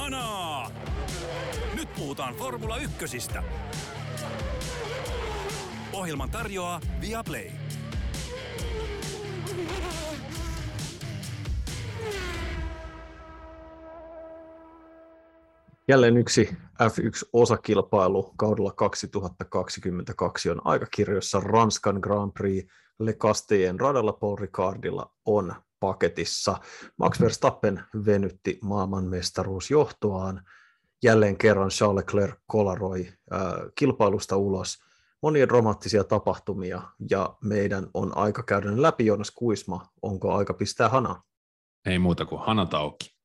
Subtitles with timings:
[0.00, 0.70] Kanaa!
[1.74, 3.42] Nyt puhutaan Formula Ykkösistä.
[5.92, 7.50] Ohjelman tarjoaa Viaplay.
[15.88, 25.10] Jälleen yksi F1-osakilpailu kaudella 2022 on aikakirjoissa Ranskan Grand Prix Le Castellen radalla Paul Ricardilla
[25.24, 26.58] on paketissa.
[26.96, 30.42] Max Verstappen venytti maailmanmestaruusjohtoaan.
[31.02, 33.40] Jälleen kerran Charles Leclerc kolaroi äh,
[33.74, 34.78] kilpailusta ulos.
[35.22, 39.86] Monia dramaattisia tapahtumia ja meidän on aika käydä läpi Jonas Kuisma.
[40.02, 41.22] Onko aika pistää hana?
[41.86, 43.16] Ei muuta kuin hanat auki.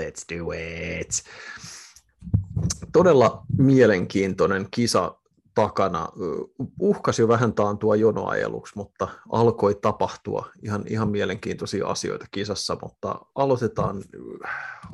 [0.00, 0.52] Let's do
[1.00, 1.10] it.
[2.92, 5.17] Todella mielenkiintoinen kisa
[5.58, 6.08] takana.
[6.80, 14.02] Uhkasi jo vähän taantua jonoajeluksi, mutta alkoi tapahtua ihan, ihan mielenkiintoisia asioita kisassa, mutta aloitetaan,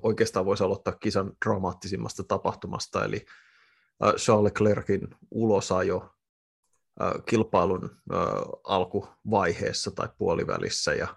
[0.02, 3.24] oikeastaan voisi aloittaa kisan dramaattisimmasta tapahtumasta, eli
[4.16, 6.14] Charles Leclerkin ulosajo
[7.26, 7.90] kilpailun
[8.64, 11.08] alkuvaiheessa tai puolivälissä, ja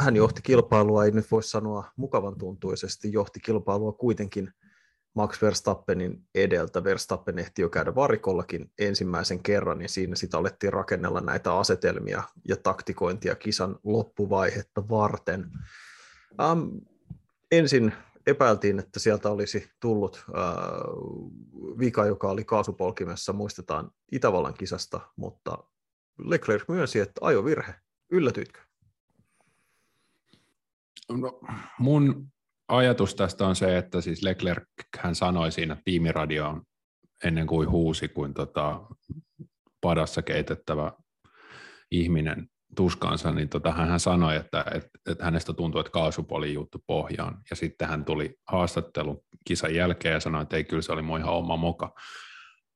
[0.00, 4.52] hän johti kilpailua, ei nyt voi sanoa mukavan tuntuisesti, johti kilpailua kuitenkin
[5.16, 6.84] Max Verstappenin edeltä.
[6.84, 12.56] Verstappen ehti jo käydä varikollakin ensimmäisen kerran, ja siinä sitä alettiin rakennella näitä asetelmia ja
[12.56, 15.50] taktikointia kisan loppuvaihetta varten.
[16.52, 16.80] Um,
[17.52, 17.92] ensin
[18.26, 21.30] epäiltiin, että sieltä olisi tullut uh,
[21.78, 25.58] vika, joka oli kaasupolkimessa, muistetaan Itävallan kisasta, mutta
[26.18, 27.74] Leclerc myönsi, että ajo virhe.
[28.10, 28.60] Yllätyitkö?
[31.08, 31.40] No,
[31.78, 32.28] mun
[32.68, 34.64] ajatus tästä on se, että siis Leclerc
[34.98, 36.62] hän sanoi siinä tiimiradioon
[37.24, 38.80] ennen kuin huusi, kuin tota,
[39.80, 40.92] padassa keitettävä
[41.90, 47.42] ihminen tuskansa, niin tota, hän sanoi, että, että, että hänestä tuntui, että kaasupoli juttu pohjaan.
[47.50, 51.20] Ja sitten hän tuli haastattelu kisan jälkeen ja sanoi, että ei, kyllä se oli mun
[51.20, 51.94] ihan oma moka.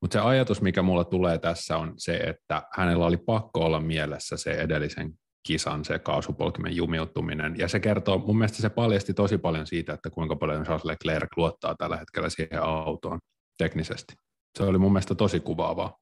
[0.00, 4.37] Mutta se ajatus, mikä mulla tulee tässä, on se, että hänellä oli pakko olla mielessä
[4.37, 5.12] se edellisen
[5.43, 7.59] kisan se kaasupolkimen jumiutuminen.
[7.59, 11.28] Ja se kertoo, mun mielestä se paljasti tosi paljon siitä, että kuinka paljon Charles Leclerc
[11.37, 13.19] luottaa tällä hetkellä siihen autoon
[13.59, 14.15] teknisesti.
[14.59, 15.97] Se oli mun mielestä tosi kuvaavaa.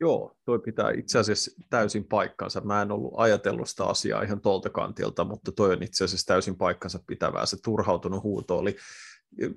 [0.00, 2.60] Joo, tuo pitää itse asiassa täysin paikkansa.
[2.60, 6.56] Mä en ollut ajatellut sitä asiaa ihan tuolta kantilta, mutta toi on itse asiassa täysin
[6.56, 7.46] paikkansa pitävää.
[7.46, 8.76] Se turhautunut huuto oli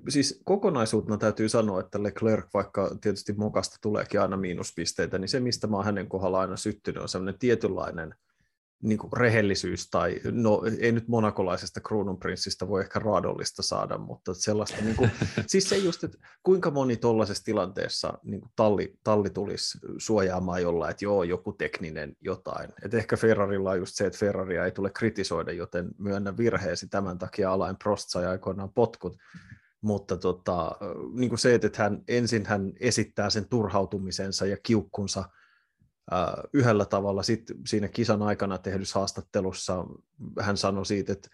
[0.08, 5.66] siis kokonaisuutena täytyy sanoa, että Leclerc, vaikka tietysti mokasta tuleekin aina miinuspisteitä, niin se, mistä
[5.66, 8.14] mä oon hänen kohdalla aina syttynyt, on sellainen tietynlainen
[8.82, 14.82] niin kuin rehellisyys, tai no ei nyt monakolaisesta kruununprinssistä voi ehkä raadollista saada, mutta sellaista,
[14.82, 15.10] niin kuin,
[15.46, 20.90] siis se just, että kuinka moni tuollaisessa tilanteessa niin kuin talli, talli tulisi suojaamaan jollain,
[20.90, 22.70] että joo, joku tekninen jotain.
[22.84, 27.18] Et ehkä Ferrarilla on just se, että Ferraria ei tule kritisoida, joten myönnä virheesi tämän
[27.18, 29.16] takia Alain Prost sai aikoinaan potkut,
[29.80, 30.76] mutta tota,
[31.12, 35.24] niin kuin se, että hän ensin hän esittää sen turhautumisensa ja kiukkunsa
[36.12, 39.84] äh, yhdellä tavalla, sitten siinä kisan aikana tehdyssä haastattelussa
[40.40, 41.28] hän sanoi siitä, että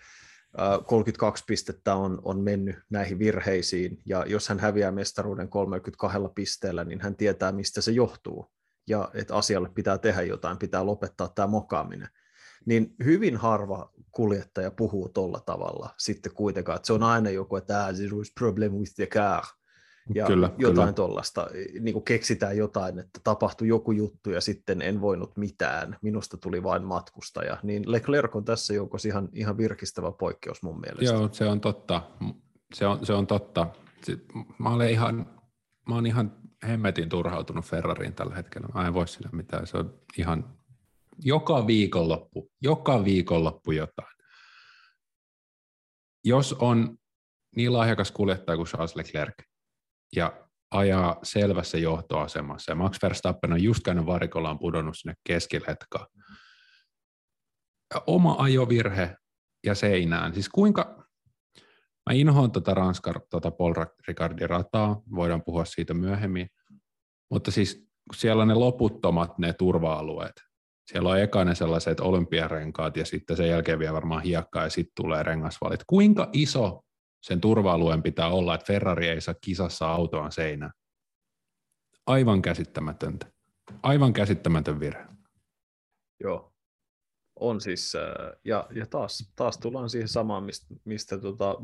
[0.60, 6.84] äh, 32 pistettä on, on mennyt näihin virheisiin, ja jos hän häviää mestaruuden 32 pisteellä,
[6.84, 8.50] niin hän tietää, mistä se johtuu,
[8.88, 12.08] ja että asialle pitää tehdä jotain, pitää lopettaa tämä mokaaminen
[12.66, 17.84] niin hyvin harva kuljettaja puhuu tuolla tavalla sitten kuitenkaan, että se on aina joku, että
[17.84, 19.44] ah, there is problem with the car,
[20.14, 21.48] ja kyllä, jotain tuollaista,
[21.80, 26.62] niin kuin keksitään jotain, että tapahtui joku juttu ja sitten en voinut mitään, minusta tuli
[26.62, 31.14] vain matkustaja, niin Leclerc on tässä joukossa ihan, ihan virkistävä poikkeus mun mielestä.
[31.14, 32.02] Joo, se on totta,
[32.74, 33.66] se on, se on totta.
[34.58, 35.26] Mä olen ihan,
[35.88, 36.32] mä olen ihan
[36.68, 40.55] hemmetin turhautunut Ferrariin tällä hetkellä, mä en voi sille mitään, se on ihan
[41.18, 44.16] joka viikonloppu, joka viikonloppu jotain.
[46.24, 46.98] Jos on
[47.56, 49.34] niin lahjakas kuljettaja kuin Charles Leclerc
[50.16, 56.06] ja ajaa selvässä johtoasemassa, ja Max Verstappen on just käynyt varikollaan pudonnut sinne keskiletkaan,
[58.06, 59.16] oma ajovirhe
[59.66, 60.34] ja seinään.
[60.34, 61.06] Siis kuinka,
[62.06, 63.74] mä inhoan tuota Ranskar, tuota Paul
[64.08, 66.48] Ricardin rataa, voidaan puhua siitä myöhemmin,
[67.30, 67.86] mutta siis
[68.16, 70.42] siellä on ne loputtomat ne turva-alueet,
[70.86, 74.94] siellä on eka ne sellaiset olympiarenkaat ja sitten sen jälkeen vielä varmaan hiekkaa ja sitten
[74.94, 75.80] tulee rengasvalit.
[75.86, 76.82] Kuinka iso
[77.22, 80.72] sen turva-alueen pitää olla, että Ferrari ei saa kisassa autoaan seinään?
[82.06, 83.26] Aivan käsittämätöntä.
[83.82, 85.06] Aivan käsittämätön virhe.
[86.20, 86.52] Joo,
[87.40, 91.56] on siis, äh, ja, ja taas, taas tullaan siihen samaan, mistä, mistä tota,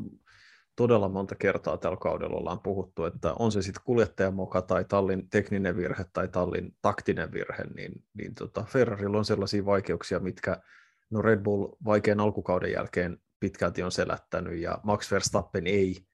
[0.76, 5.76] todella monta kertaa tällä kaudella ollaan puhuttu, että on se sitten kuljettajamoka tai tallin tekninen
[5.76, 10.62] virhe tai tallin taktinen virhe, niin, niin tota Ferrarilla on sellaisia vaikeuksia, mitkä
[11.10, 16.06] no Red Bull vaikean alkukauden jälkeen pitkälti on selättänyt, ja Max Verstappen ei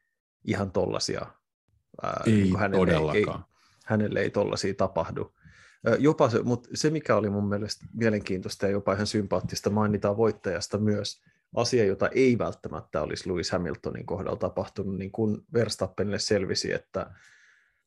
[0.44, 1.26] ihan tollasia,
[2.02, 3.12] ää, ei niin hänelle.
[3.12, 3.26] Ei,
[3.86, 5.34] hänelle ei tollasia tapahdu.
[5.98, 10.78] Jopa se, mutta se, mikä oli mun mielestä mielenkiintoista ja jopa ihan sympaattista, mainitaan voittajasta
[10.78, 11.22] myös,
[11.56, 17.10] asia, jota ei välttämättä olisi Lewis Hamiltonin kohdalla tapahtunut, niin kun Verstappenille selvisi, että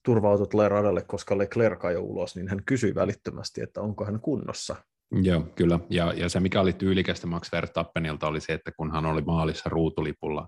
[0.05, 4.75] turvautu tulee radalle, koska Leclerc jo ulos, niin hän kysyi välittömästi, että onko hän kunnossa.
[5.11, 5.79] Joo, kyllä.
[5.89, 9.69] Ja, ja se, mikä oli tyylikästä Max Verstappenilta, oli se, että kun hän oli maalissa
[9.69, 10.47] ruutulipulla,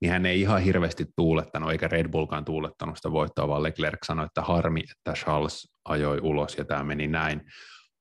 [0.00, 4.26] niin hän ei ihan hirveästi tuulettanut, eikä Red Bullkaan tuulettanut sitä voittoa, vaan Leclerc sanoi,
[4.26, 7.40] että harmi, että Charles ajoi ulos ja tämä meni näin.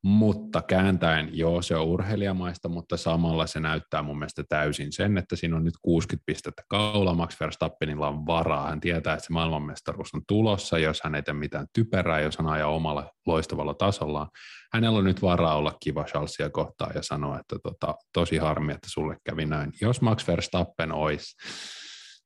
[0.06, 5.36] Mutta kääntäen, joo, se on urheilijamaista, mutta samalla se näyttää mun mielestä täysin sen, että
[5.36, 10.14] siinä on nyt 60 pistettä kaula, Max Verstappenilla on varaa, hän tietää, että se maailmanmestaruus
[10.14, 14.28] on tulossa, jos hän ei tee mitään typerää, jos hän ajaa omalla loistavalla tasollaan.
[14.74, 18.90] Hänellä on nyt varaa olla kiva Charlesia kohtaan ja sanoa, että tota, tosi harmi, että
[18.90, 19.72] sulle kävi näin.
[19.82, 21.36] Jos Max Verstappen olisi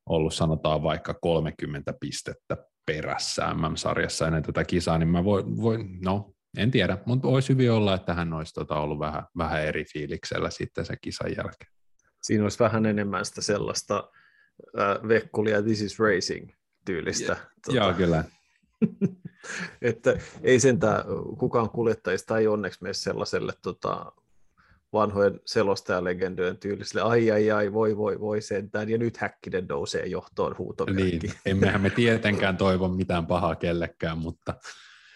[0.09, 6.31] ollut sanotaan vaikka 30 pistettä perässä MM-sarjassa ennen tätä kisaa, niin mä voin, voin no
[6.57, 10.49] en tiedä, mutta voisi hyvin olla, että hän olisi tota ollut vähän, vähän eri fiiliksellä
[10.49, 11.71] sitten se kisan jälkeen.
[12.21, 14.09] Siinä olisi vähän enemmän sitä sellaista
[14.79, 16.49] äh, vekkulia This is Racing
[16.85, 17.31] tyylistä.
[17.31, 18.23] Ja, tota, joo, kyllä.
[19.81, 21.03] että ei sentään
[21.39, 24.11] kukaan kuljettajista ei onneksi mene sellaiselle tota,
[24.93, 30.55] vanhojen selostajalegendojen tyyliselle, ai ai ai, voi voi voi sentään, ja nyt Häkkinen nousee johtoon
[30.57, 31.17] huutomerkki.
[31.17, 34.53] Niin, emmehän me tietenkään toivo mitään pahaa kellekään, mutta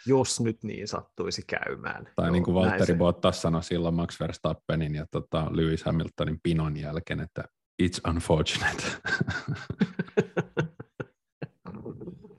[0.06, 2.10] jos nyt niin sattuisi käymään.
[2.16, 7.20] Tai niin kuin Valtteri Bottas sanoi silloin Max Verstappenin ja tota Lewis Hamiltonin pinon jälkeen,
[7.20, 7.44] että
[7.84, 8.84] it's unfortunate.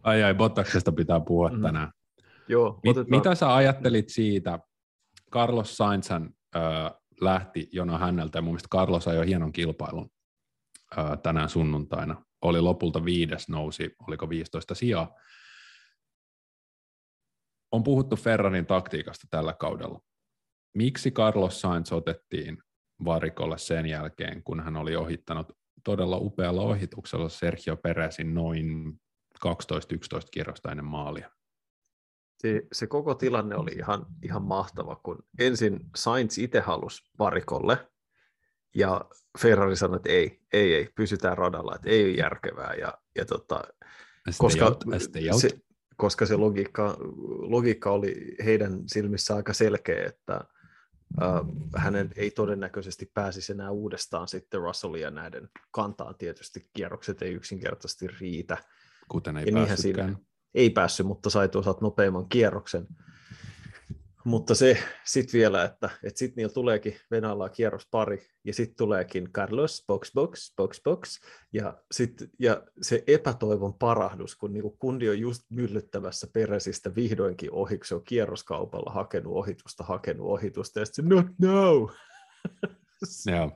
[0.03, 1.63] ai ai, Bottaksesta pitää puhua mm.
[1.63, 1.91] tänään.
[2.49, 4.59] Joo, Mit, mitä sä ajattelit siitä?
[5.33, 6.23] Carlos Sainz äh,
[7.21, 10.11] lähti jono häneltä ja mun mielestä Carlos ajoi hienon kilpailun
[10.99, 12.25] äh, tänään sunnuntaina.
[12.43, 15.15] Oli lopulta viides, nousi, oliko 15 sijaa
[17.75, 20.01] on puhuttu Ferrarin taktiikasta tällä kaudella.
[20.75, 22.59] Miksi Carlos Sainz otettiin
[23.05, 25.53] varikolle sen jälkeen, kun hän oli ohittanut
[25.85, 28.93] todella upealla ohituksella Sergio Perezin noin
[29.47, 29.49] 12-11
[30.31, 31.31] kierrosta ennen maalia?
[32.39, 37.79] Se, se koko tilanne oli ihan, ihan mahtava, kun ensin Sainz itse halusi varikolle,
[38.75, 39.05] ja
[39.39, 42.75] Ferrari sanoi, että ei, ei, ei, pysytään radalla, että ei ole järkevää.
[42.75, 43.65] Ja, ja tota,
[44.39, 44.85] koska out,
[45.41, 45.51] se,
[45.97, 46.97] koska se logiikka,
[47.41, 50.41] logiikka oli heidän silmissä aika selkeä, että
[51.23, 51.41] äh,
[51.77, 56.15] hänen ei todennäköisesti pääsisi enää uudestaan sitten Russellia näiden kantaan.
[56.15, 58.57] Tietysti kierrokset ei yksinkertaisesti riitä.
[59.09, 60.19] Kuten ei päässytkään.
[60.55, 62.87] Ei päässyt, mutta sai toisaalta nopeamman kierroksen.
[64.25, 69.33] Mutta se sitten vielä, että, että sitten niillä tuleekin Venäjällä kierros pari, ja sitten tuleekin
[69.33, 71.21] Carlos, box, box, box, box,
[71.53, 77.81] ja, sit, ja se epätoivon parahdus, kun niinku kundi on just myllyttävässä peresistä vihdoinkin ohi,
[77.85, 81.89] se on kierroskaupalla hakenut ohitusta, hakenut ohitusta, ja sitten se, not now!
[83.29, 83.51] Yeah.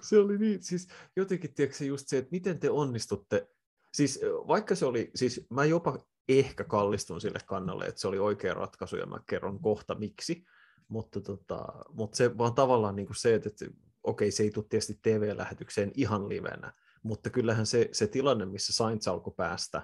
[0.00, 3.48] se oli niin, siis jotenkin tiedätkö just se, että miten te onnistutte,
[3.94, 8.54] siis vaikka se oli, siis mä jopa ehkä kallistun sille kannalle, että se oli oikea
[8.54, 10.44] ratkaisu ja mä kerron kohta miksi,
[10.88, 13.66] mutta, tota, mutta se vaan tavallaan niin kuin se, että, että
[14.02, 16.72] okei, se ei tule tietysti TV-lähetykseen ihan livenä,
[17.02, 19.82] mutta kyllähän se, se tilanne, missä Sainz alkoi päästä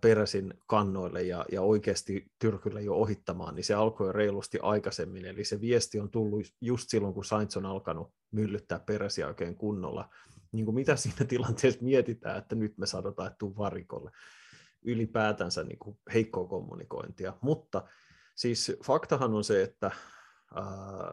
[0.00, 5.60] peräsin kannoille ja, ja oikeasti Tyrkyllä jo ohittamaan, niin se alkoi reilusti aikaisemmin, eli se
[5.60, 10.08] viesti on tullut just silloin, kun Sainz on alkanut myllyttää peräsiä oikein kunnolla.
[10.52, 14.10] Niin kuin mitä siinä tilanteessa mietitään, että nyt me sanotaan, että tuu varikolle
[14.84, 17.32] ylipäätänsä niin kuin heikkoa kommunikointia.
[17.40, 17.82] Mutta
[18.34, 19.92] siis faktahan on se, että äh,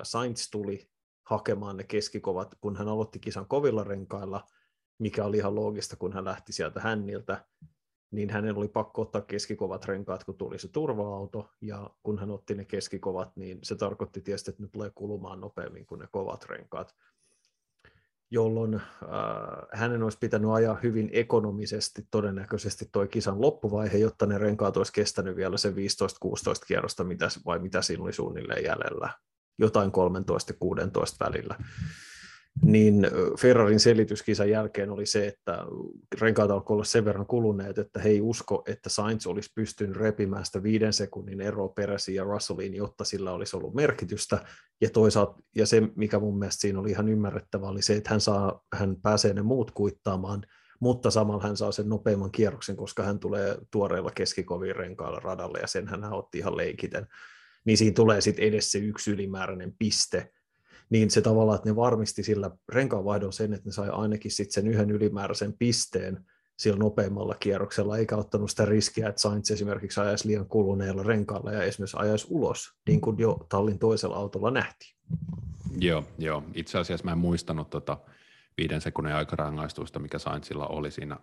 [0.04, 0.92] Sainz tuli
[1.24, 4.48] hakemaan ne keskikovat, kun hän aloitti kisan kovilla renkailla,
[5.00, 7.46] mikä oli ihan loogista, kun hän lähti sieltä hänniltä,
[8.12, 12.56] niin hänen oli pakko ottaa keskikovat renkaat, kun tuli se turva-auto, ja kun hän otti
[12.56, 16.96] ne keskikovat, niin se tarkoitti tietysti, että ne tulee kulumaan nopeammin kuin ne kovat renkaat
[18.32, 18.82] jolloin äh,
[19.74, 25.36] hänen olisi pitänyt ajaa hyvin ekonomisesti todennäköisesti tuo kisan loppuvaihe, jotta ne renkaat olisi kestänyt
[25.36, 25.74] vielä se 15-16
[26.68, 29.10] kierrosta, mitä, vai mitä siinä oli suunnilleen jäljellä,
[29.60, 29.94] jotain 13-16
[31.20, 31.56] välillä
[32.66, 33.08] niin
[33.40, 35.66] Ferrarin selityskisan jälkeen oli se, että
[36.22, 40.46] renkaat alkoi olla sen verran kuluneet, että he ei usko, että Sainz olisi pystynyt repimään
[40.46, 44.46] sitä viiden sekunnin eroa peräsi ja Russelliin, jotta sillä olisi ollut merkitystä.
[44.82, 48.22] Ja toisaalta, ja se mikä mun mielestä siinä oli ihan ymmärrettävä, oli se, että hän,
[48.22, 50.44] saa, hän pääsee ne muut kuittaamaan,
[50.80, 55.68] mutta samalla hän saa sen nopeamman kierroksen, koska hän tulee tuoreilla keskikoviin renkailla radalle, ja
[55.68, 57.08] sen hän otti ihan leikiten.
[57.66, 60.32] Niin siinä tulee sitten edes se yksi ylimääräinen piste,
[60.92, 64.68] niin se tavallaan, että ne varmisti sillä renkaanvaihdon sen, että ne sai ainakin sitten sen
[64.68, 66.26] yhden ylimääräisen pisteen
[66.58, 71.64] sillä nopeimmalla kierroksella, eikä ottanut sitä riskiä, että Sainz esimerkiksi ajaisi liian kuluneella renkaalla ja
[71.64, 74.96] esimerkiksi ajaisi ulos, niin kuin jo tallin toisella autolla nähtiin.
[75.80, 76.44] Joo, joo.
[76.54, 77.98] itse asiassa mä en muistanut tota
[78.58, 81.18] viiden sekunnin aikarangaistusta, mikä Sainzilla oli siinä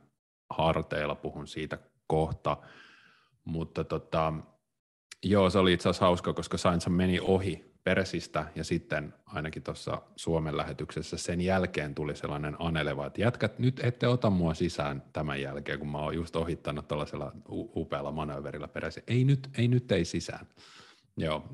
[0.50, 2.56] harteilla, puhun siitä kohta,
[3.44, 4.32] mutta tota,
[5.24, 10.02] joo, se oli itse asiassa hauska, koska Sainz meni ohi Peresistä ja sitten ainakin tuossa
[10.16, 15.40] Suomen lähetyksessä sen jälkeen tuli sellainen aneleva, että jätkät, nyt ette ota mua sisään tämän
[15.40, 19.02] jälkeen, kun mä oon just ohittanut tällaisella upealla manööverillä Peresi.
[19.06, 20.46] Ei nyt, ei nyt ei sisään.
[21.16, 21.44] Joo,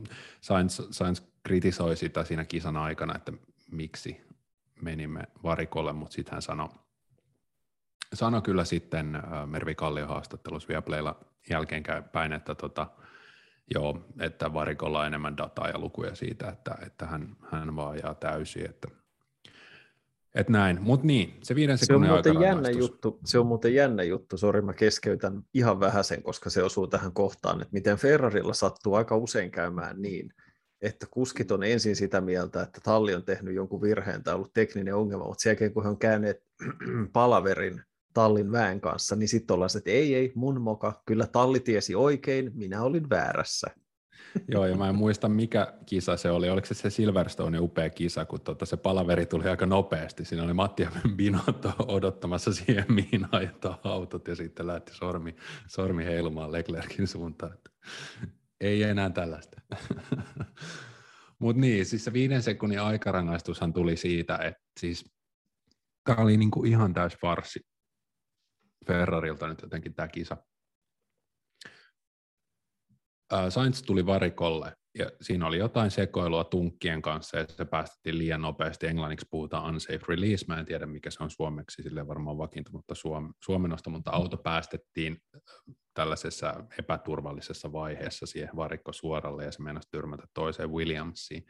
[0.41, 3.33] Sainz, Sainz kritisoi sitä siinä kisan aikana, että
[3.71, 4.21] miksi
[4.83, 6.69] menimme varikolle, mutta sitten hän sanoi,
[8.15, 12.87] sano kyllä sitten äh, Mervi Kallion haastattelussa Viaplaylla jälkeenpäin, että tota,
[13.75, 18.15] joo, että varikolla on enemmän dataa ja lukuja siitä, että, että hän, hän vaan ajaa
[18.15, 18.89] täysin, että
[20.35, 23.75] et näin, mutta niin, se viiden sekunnin se on muuten jännä juttu, Se on muuten
[23.75, 28.55] jännä juttu, sori mä keskeytän ihan vähäsen, koska se osuu tähän kohtaan, että miten Ferrarilla
[28.55, 30.35] sattuu aika usein käymään niin,
[30.83, 34.95] että kuskit on ensin sitä mieltä, että talli on tehnyt jonkun virheen tai ollut tekninen
[34.95, 36.43] ongelma, mutta sen jälkeen kun he on käyneet
[37.13, 37.83] palaverin
[38.15, 42.51] tallin väen kanssa, niin sitten ollaan että ei, ei, mun moka, kyllä talli tiesi oikein,
[42.55, 43.67] minä olin väärässä.
[44.49, 48.25] Joo, ja mä en muista mikä kisa se oli, oliko se se Silverstone upea kisa,
[48.25, 53.27] kun tota se palaveri tuli aika nopeasti, siinä oli Matti ja Binotto odottamassa siihen, mihin
[53.33, 55.37] ajetaan autot, ja sitten lähti sormi,
[55.69, 57.71] sormi heilumaan Leclerkin suuntaan, että
[58.61, 59.61] ei enää tällaista.
[61.39, 65.13] Mutta niin, siis se viiden sekunnin aikarangaistushan tuli siitä, että siis
[66.05, 67.61] tämä oli niinku ihan täys farsi
[68.85, 70.37] Ferrarilta nyt jotenkin tämä kisa.
[73.49, 78.87] Sainz tuli varikolle ja siinä oli jotain sekoilua tunkkien kanssa ja se päästettiin liian nopeasti.
[78.87, 80.45] Englanniksi puhutaan unsafe release.
[80.49, 85.23] Mä en tiedä mikä se on suomeksi, sille varmaan vakiintunutta suom- suomenosta, mutta auto päästettiin
[85.95, 91.47] tällaisessa epäturvallisessa vaiheessa siihen varikko suoralle ja se meinasi tyrmätä toiseen Williamsiin.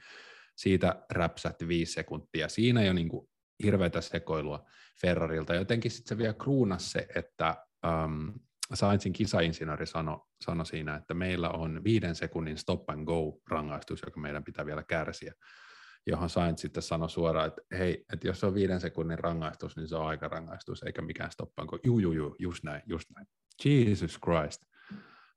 [0.56, 2.48] Siitä räpsähti viisi sekuntia.
[2.48, 3.28] Siinä jo niin kuin
[3.62, 4.66] hirveätä sekoilua
[5.00, 5.54] Ferrarilta.
[5.54, 7.66] Jotenkin sitten se vielä kruunas se, että
[8.04, 8.32] um,
[8.74, 14.20] Sainzin kisainsinööri sanoi sano siinä, että meillä on viiden sekunnin stop and go rangaistus, joka
[14.20, 15.32] meidän pitää vielä kärsiä
[16.06, 19.88] johon Sainz sitten sanoi suoraan, että hei, että jos se on viiden sekunnin rangaistus, niin
[19.88, 21.78] se on aikarangaistus, eikä mikään stop and go.
[21.84, 23.26] Juu, juu, juu, just näin, just näin.
[23.64, 24.62] Jesus Christ.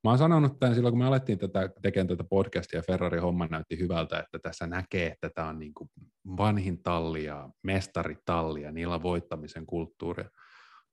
[0.08, 3.80] Mä oon sanonut tämän silloin, kun me alettiin tätä, tekemään tätä podcastia, Ferrari homma näytti
[3.80, 5.90] hyvältä, että tässä näkee, että tämä on niin kuin
[6.38, 10.24] vanhin talli ja mestaritalli ja niillä on voittamisen kulttuuri.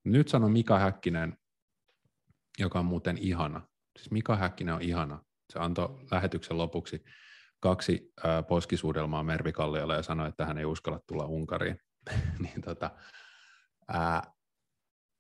[0.04, 1.37] Nyt sanon Mika Häkkinen,
[2.59, 3.61] joka on muuten ihana.
[3.99, 5.23] Siis Mika Häkkinen on ihana.
[5.52, 7.04] Se antoi lähetyksen lopuksi
[7.61, 11.78] kaksi äh, poskisuudelmaa Mervi Kalliolle ja sanoi, että hän ei uskalla tulla Unkariin.
[12.42, 12.90] niin tota,
[13.94, 14.23] äh,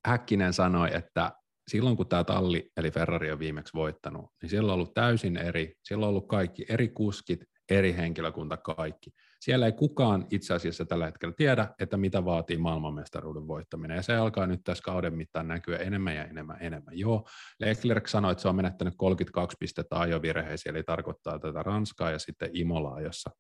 [0.06, 1.32] Häkkinen sanoi, että
[1.68, 5.74] silloin kun tämä talli, eli Ferrari on viimeksi voittanut, niin siellä on ollut täysin eri,
[5.84, 7.40] siellä on ollut kaikki eri kuskit,
[7.70, 9.10] eri henkilökunta, kaikki.
[9.40, 14.16] Siellä ei kukaan itse asiassa tällä hetkellä tiedä, että mitä vaatii maailmanmestaruuden voittaminen, ja se
[14.16, 16.98] alkaa nyt tässä kauden mittaan näkyä enemmän ja enemmän enemmän.
[16.98, 17.28] Joo,
[17.60, 22.50] Leclerc sanoi, että se on menettänyt 32 pistettä ajovirheisiä, eli tarkoittaa tätä Ranskaa ja sitten
[22.52, 23.30] Imolaa, jossa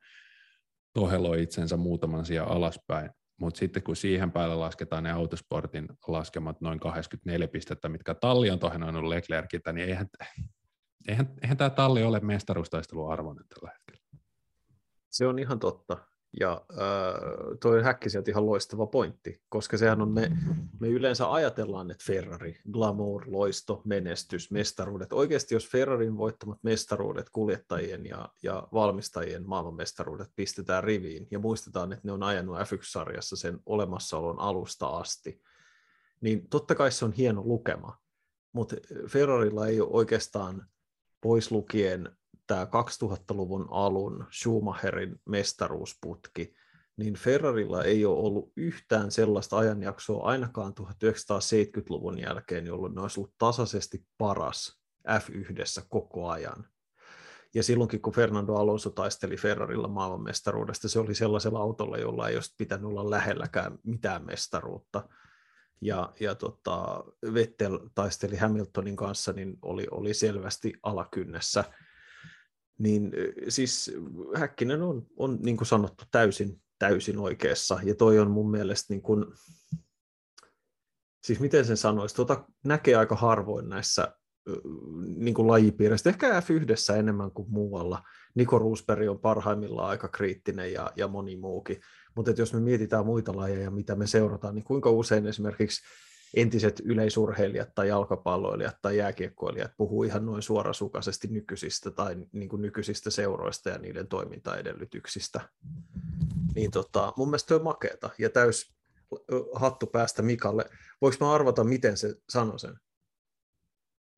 [0.94, 3.10] toheloi itsensä muutaman sijaan alaspäin
[3.40, 8.58] mutta sitten kun siihen päälle lasketaan ne autosportin laskemat noin 24 pistettä, mitkä talli on
[8.58, 10.06] tohenoinut Leclerciltä, niin eihän,
[11.08, 14.04] eihän, eihän tämä talli ole mestaruustaistelun arvoinen tällä hetkellä.
[15.10, 16.13] Se on ihan totta.
[16.40, 16.78] Ja äh,
[17.60, 20.32] toi Häkkiseltä ihan loistava pointti, koska sehän on me,
[20.80, 25.12] me yleensä ajatellaan, että Ferrari, glamour, loisto, menestys, mestaruudet.
[25.12, 32.08] Oikeasti jos Ferrarin voittamat mestaruudet, kuljettajien ja, ja valmistajien maailmanmestaruudet pistetään riviin ja muistetaan, että
[32.08, 35.40] ne on ajanut F1-sarjassa sen olemassaolon alusta asti,
[36.20, 37.98] niin totta kai se on hieno lukema,
[38.52, 38.76] mutta
[39.08, 40.66] Ferrarilla ei ole oikeastaan
[41.20, 46.54] pois lukien tämä 2000-luvun alun Schumacherin mestaruusputki,
[46.96, 53.34] niin Ferrarilla ei ole ollut yhtään sellaista ajanjaksoa ainakaan 1970-luvun jälkeen, jolloin ne olisi ollut
[53.38, 56.68] tasaisesti paras F1 koko ajan.
[57.54, 62.54] Ja silloinkin, kun Fernando Alonso taisteli Ferrarilla maailmanmestaruudesta, se oli sellaisella autolla, jolla ei olisi
[62.58, 65.08] pitänyt olla lähelläkään mitään mestaruutta.
[65.80, 71.64] Ja, ja tota, Vettel taisteli Hamiltonin kanssa, niin oli, oli selvästi alakynnessä
[72.78, 73.12] niin
[73.48, 73.92] siis
[74.34, 79.02] Häkkinen on, on niin kuin sanottu täysin, täysin oikeassa, ja toi on mun mielestä niin
[79.02, 79.24] kuin,
[81.24, 84.16] siis miten sen sanoisi, tuota näkee aika harvoin näissä
[85.16, 88.02] niin kuin lajipiireissä, ehkä F1 enemmän kuin muualla,
[88.34, 91.80] Niko Roosberg on parhaimmillaan aika kriittinen ja, ja moni muukin.
[92.16, 95.82] Mutta jos me mietitään muita lajeja, mitä me seurataan, niin kuinka usein esimerkiksi
[96.36, 103.10] entiset yleisurheilijat tai jalkapalloilijat tai jääkiekkoilijat puhuu ihan noin suorasukaisesti nykyisistä tai niin kuin nykyisistä
[103.10, 105.40] seuroista ja niiden toimintaedellytyksistä.
[106.54, 108.74] Niin tota, mun mielestä on makeeta ja täys
[109.54, 110.70] hattu päästä Mikalle.
[111.00, 112.74] Voinko mä arvata, miten se sanoi sen?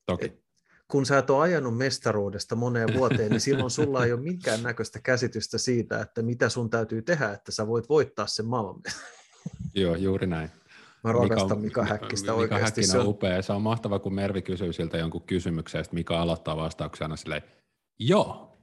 [0.06, 0.24] Toki.
[0.24, 0.46] Et,
[0.88, 5.00] kun sä et ole ajanut mestaruudesta moneen vuoteen, niin silloin sulla ei ole minkään näköistä
[5.00, 8.82] käsitystä siitä, että mitä sun täytyy tehdä, että sä voit voittaa sen maailman.
[9.74, 10.50] Joo, juuri näin.
[11.04, 12.64] Mä rakastan Mika, Mika Häkkistä Mika oikeasti.
[12.64, 13.42] Häkkinen se on upea.
[13.42, 17.42] Se on mahtava, kun Mervi kysyy siltä jonkun kysymyksen, ja Mika aloittaa vastauksen aina silleen,
[17.98, 18.58] joo.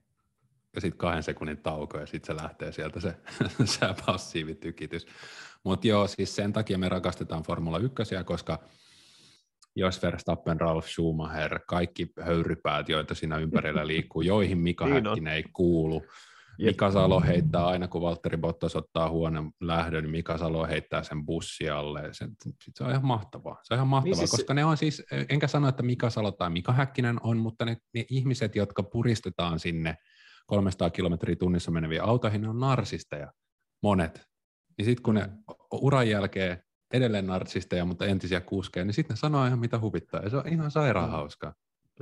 [0.76, 3.16] Ja sitten kahden sekunnin tauko, ja sitten se lähtee sieltä se,
[3.66, 5.08] se passiivitykitys.
[5.64, 8.60] Mutta joo, siis sen takia me rakastetaan Formula 1, koska
[9.76, 15.44] jos Verstappen, Ralf Schumacher, kaikki höyrypäät, joita siinä ympärillä liikkuu, joihin Mika niin Häkkinen ei
[15.44, 16.06] kuulu,
[16.58, 21.26] Mika Salo heittää aina, kun Valtteri Bottas ottaa huoneen lähdön, niin Mika Salo heittää sen
[21.26, 22.10] bussialle.
[22.12, 22.28] Se,
[22.76, 23.60] se on ihan mahtavaa.
[23.64, 26.32] Se on ihan mahtavaa, niin siis koska ne on siis, enkä sano, että Mika Salo
[26.32, 29.96] tai Mika Häkkinen on, mutta ne, ne ihmiset, jotka puristetaan sinne
[30.48, 33.34] 300 kilometriä tunnissa meneviä autoihin, ne on narsisteja,
[33.84, 34.22] monet.
[34.78, 35.30] Niin sitten kun ne
[35.72, 40.30] uran jälkeen edelleen narsisteja, mutta entisiä kuskeja, niin sitten ne sanoo ihan mitä huvittaa, ja
[40.30, 41.12] se on ihan sairaan mm.
[41.12, 41.54] hauskaa.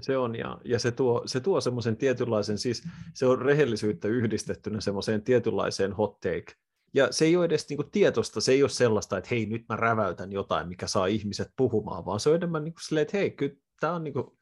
[0.02, 4.82] Se on, ja, ja se tuo, se tuo semmoisen tietynlaisen, siis se on rehellisyyttä yhdistettynä
[4.82, 6.46] semmoiseen tietynlaiseen hot take.
[6.94, 9.76] Ja se ei ole edes niinku tietosta, se ei ole sellaista, että hei, nyt mä
[9.76, 13.56] räväytän jotain, mikä saa ihmiset puhumaan, vaan se on enemmän niinku silleen, että hei, kyllä
[13.80, 14.38] tämä on niinku,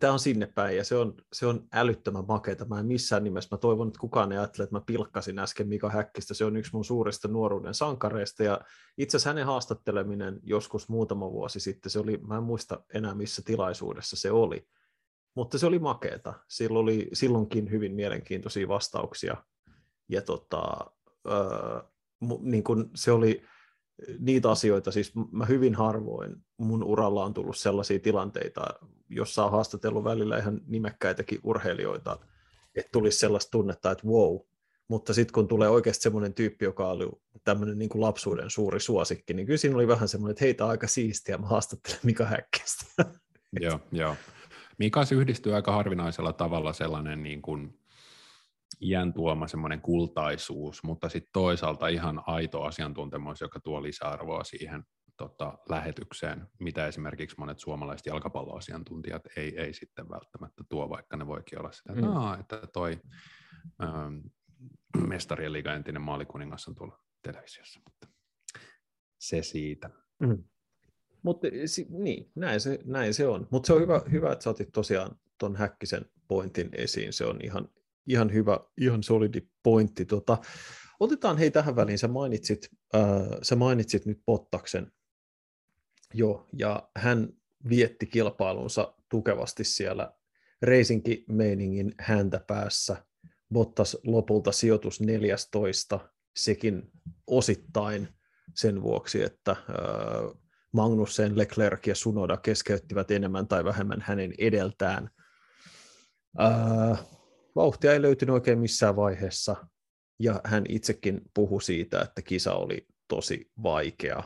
[0.00, 2.64] tämä on sinne päin ja se on, se on älyttömän makeata.
[2.64, 5.90] Mä en missään nimessä, mä toivon, että kukaan ei ajattele, että mä pilkkasin äsken Mika
[5.90, 6.34] Häkkistä.
[6.34, 8.60] Se on yksi mun suurista nuoruuden sankareista ja
[8.98, 13.42] itse asiassa hänen haastatteleminen joskus muutama vuosi sitten, se oli, mä en muista enää missä
[13.44, 14.68] tilaisuudessa se oli,
[15.34, 16.34] mutta se oli makeeta.
[16.48, 19.36] Silloin oli silloinkin hyvin mielenkiintoisia vastauksia
[20.08, 20.76] ja tota,
[21.28, 21.80] öö,
[22.40, 23.42] niin kun se oli,
[24.18, 28.66] niitä asioita, siis mä hyvin harvoin mun uralla on tullut sellaisia tilanteita,
[29.08, 32.18] jossa on haastatellut välillä ihan nimekkäitäkin urheilijoita,
[32.74, 34.36] että tulisi sellaista tunnetta, että wow,
[34.88, 37.08] mutta sitten kun tulee oikeasti semmoinen tyyppi, joka oli
[37.44, 41.38] tämmöinen niin lapsuuden suuri suosikki, niin kyllä siinä oli vähän semmoinen, että heitä aika siistiä,
[41.38, 42.84] mä haastattelen Mika Häkkästä.
[43.60, 44.16] joo, joo.
[44.78, 47.78] Mikas yhdistyy aika harvinaisella tavalla sellainen niin kuin
[48.82, 54.84] iän tuoma semmoinen kultaisuus, mutta sitten toisaalta ihan aito asiantuntemus, joka tuo lisäarvoa siihen
[55.16, 61.58] tota, lähetykseen, mitä esimerkiksi monet suomalaiset jalkapalloasiantuntijat ei, ei sitten välttämättä tuo, vaikka ne voikin
[61.58, 62.40] olla sitä, että, mm.
[62.40, 63.00] että toi
[63.82, 64.18] ähm,
[65.08, 68.08] mestarien liiga entinen maalikuningas on tuolla televisiossa, mutta
[69.18, 69.90] se siitä.
[70.20, 70.44] Mm.
[71.22, 71.48] Mutta
[71.88, 73.48] niin, näin se, näin se on.
[73.50, 77.12] Mutta se on hyvä, hyvä, että sä otit tosiaan tuon Häkkisen pointin esiin.
[77.12, 77.68] Se on ihan,
[78.06, 80.04] ihan hyvä, ihan solidi pointti.
[80.04, 80.38] Tota,
[81.00, 83.02] otetaan hei tähän väliin, sä mainitsit, äh,
[83.42, 84.92] sä mainitsit nyt Pottaksen
[86.14, 87.28] jo, ja hän
[87.68, 90.12] vietti kilpailunsa tukevasti siellä
[90.62, 93.06] reisinki-meiningin häntä päässä.
[93.52, 96.00] Bottas lopulta sijoitus 14,
[96.36, 96.90] sekin
[97.26, 98.08] osittain
[98.54, 99.56] sen vuoksi, että äh,
[100.72, 105.10] Magnussen, Leclerc ja Sunoda keskeyttivät enemmän tai vähemmän hänen edeltään.
[106.40, 107.06] Äh,
[107.56, 109.56] vauhtia ei löytynyt oikein missään vaiheessa,
[110.18, 114.22] ja hän itsekin puhui siitä, että kisa oli tosi vaikea.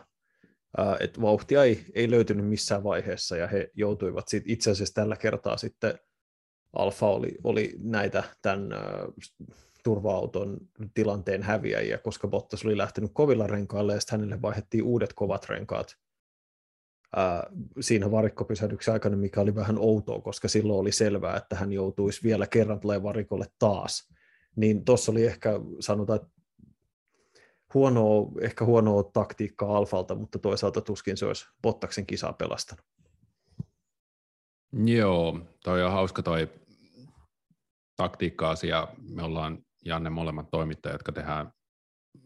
[1.00, 5.56] että vauhtia ei, ei löytynyt missään vaiheessa, ja he joutuivat sit, itse asiassa tällä kertaa
[5.56, 5.98] sitten
[6.72, 8.68] Alfa oli, oli näitä tämän
[9.84, 10.58] turva-auton
[10.94, 15.96] tilanteen häviäjiä, koska Bottas oli lähtenyt kovilla renkaille ja sitten hänelle vaihdettiin uudet kovat renkaat
[17.16, 17.46] ää,
[17.80, 22.46] siinä varikkopysähdyksen aikana, mikä oli vähän outoa, koska silloin oli selvää, että hän joutuisi vielä
[22.46, 24.08] kerran tulee varikolle taas.
[24.56, 26.20] Niin tuossa oli ehkä, sanotaan,
[27.74, 32.84] huonoa, ehkä huonoa taktiikkaa Alfalta, mutta toisaalta tuskin se olisi Bottaksen kisaa pelastanut.
[34.84, 36.48] Joo, toi on hauska toi
[37.96, 38.88] taktiikka-asia.
[39.08, 41.52] Me ollaan Janne molemmat toimittajat, jotka tehdään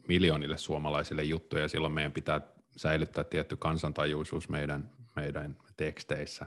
[0.08, 6.46] miljoonille suomalaisille juttuja, ja silloin meidän pitää säilyttää tietty kansantajuisuus meidän, meidän teksteissä.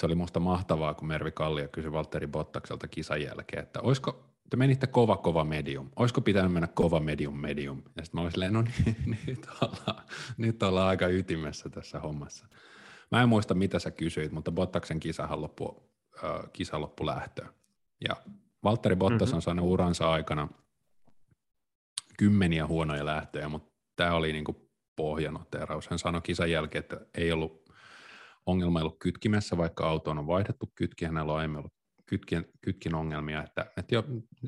[0.00, 4.56] Se oli musta mahtavaa, kun Mervi Kallio kysyi Valtteri Bottakselta kisan jälkeen, että olisiko, te
[4.56, 7.82] menitte kova kova medium, olisiko pitänyt mennä kova medium medium?
[7.96, 8.62] Ja sitten mä olin silleen, no
[9.06, 10.02] niin, nyt, ollaan,
[10.36, 12.46] nyt ollaan aika ytimessä tässä hommassa.
[13.10, 15.90] Mä en muista, mitä sä kysyit, mutta Bottaksen kisahan loppu,
[16.24, 17.48] äh, kisa loppu lähtöön.
[18.08, 18.16] Ja
[18.64, 19.36] Valtteri Bottas mm-hmm.
[19.36, 20.48] on saanut uransa aikana
[22.18, 24.65] kymmeniä huonoja lähtöjä, mutta tämä oli niinku
[24.96, 25.88] pohjanoteraus.
[25.88, 27.66] Hän sanoi kisan jälkeen, että ei ollut
[28.46, 31.74] ongelma ei ollut kytkimessä, vaikka autoon on vaihdettu kytki, hänellä on aiemmin ollut
[32.06, 33.94] kytkin, kytkin ongelmia, että, että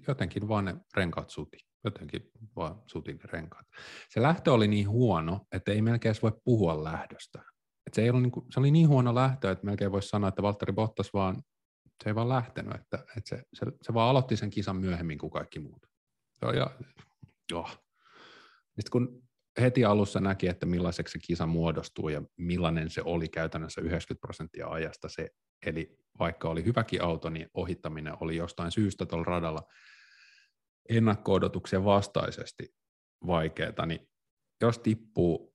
[0.09, 1.59] jotenkin vaan ne renkaat suti.
[1.85, 3.67] Jotenkin vaan suti ne renkaat.
[4.09, 7.43] Se lähtö oli niin huono, että ei melkein voi puhua lähdöstä.
[7.87, 10.29] Et se, ei ollut niin kuin, se oli niin huono lähtö, että melkein voisi sanoa,
[10.29, 11.43] että Valtteri Bottas vaan,
[12.05, 15.31] se ei vaan lähtenyt, että, että se, se, se, vaan aloitti sen kisan myöhemmin kuin
[15.31, 15.87] kaikki muut.
[16.43, 16.71] Ja, ja,
[17.51, 17.69] joo.
[18.67, 19.28] Sitten kun
[19.61, 24.69] heti alussa näki, että millaiseksi se kisa muodostuu ja millainen se oli käytännössä 90 prosenttia
[24.69, 25.29] ajasta se,
[25.67, 29.63] eli vaikka oli hyväkin auto, niin ohittaminen oli jostain syystä tuolla radalla
[30.89, 32.75] ennakko-odotuksien vastaisesti
[33.27, 34.09] vaikeaa, niin
[34.61, 35.55] jos tippuu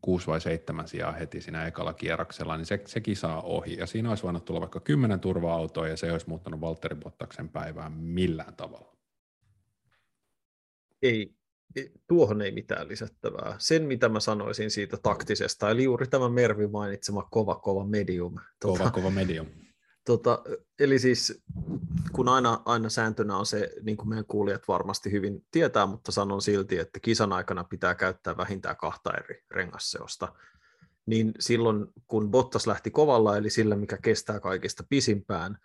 [0.00, 3.76] kuusi vai seitsemän sijaa heti siinä ekalla kierroksella, niin se, se kisaa ohi.
[3.76, 7.90] Ja siinä olisi voinut tulla vaikka kymmenen turva-autoa ja se olisi muuttanut Valtteri Bottaksen päivää
[7.90, 8.96] millään tavalla.
[11.02, 11.37] Ei,
[12.08, 13.56] tuohon ei mitään lisättävää.
[13.58, 18.34] Sen, mitä mä sanoisin siitä taktisesta, eli juuri tämä Mervi mainitsema kova, kova medium.
[18.34, 19.46] Kova, tota, kova medium.
[20.04, 20.42] Tota,
[20.78, 21.42] eli siis
[22.12, 26.42] kun aina, aina sääntönä on se, niin kuin meidän kuulijat varmasti hyvin tietää, mutta sanon
[26.42, 30.32] silti, että kisan aikana pitää käyttää vähintään kahta eri rengasseosta,
[31.06, 35.58] niin silloin kun Bottas lähti kovalla, eli sillä mikä kestää kaikista pisimpään,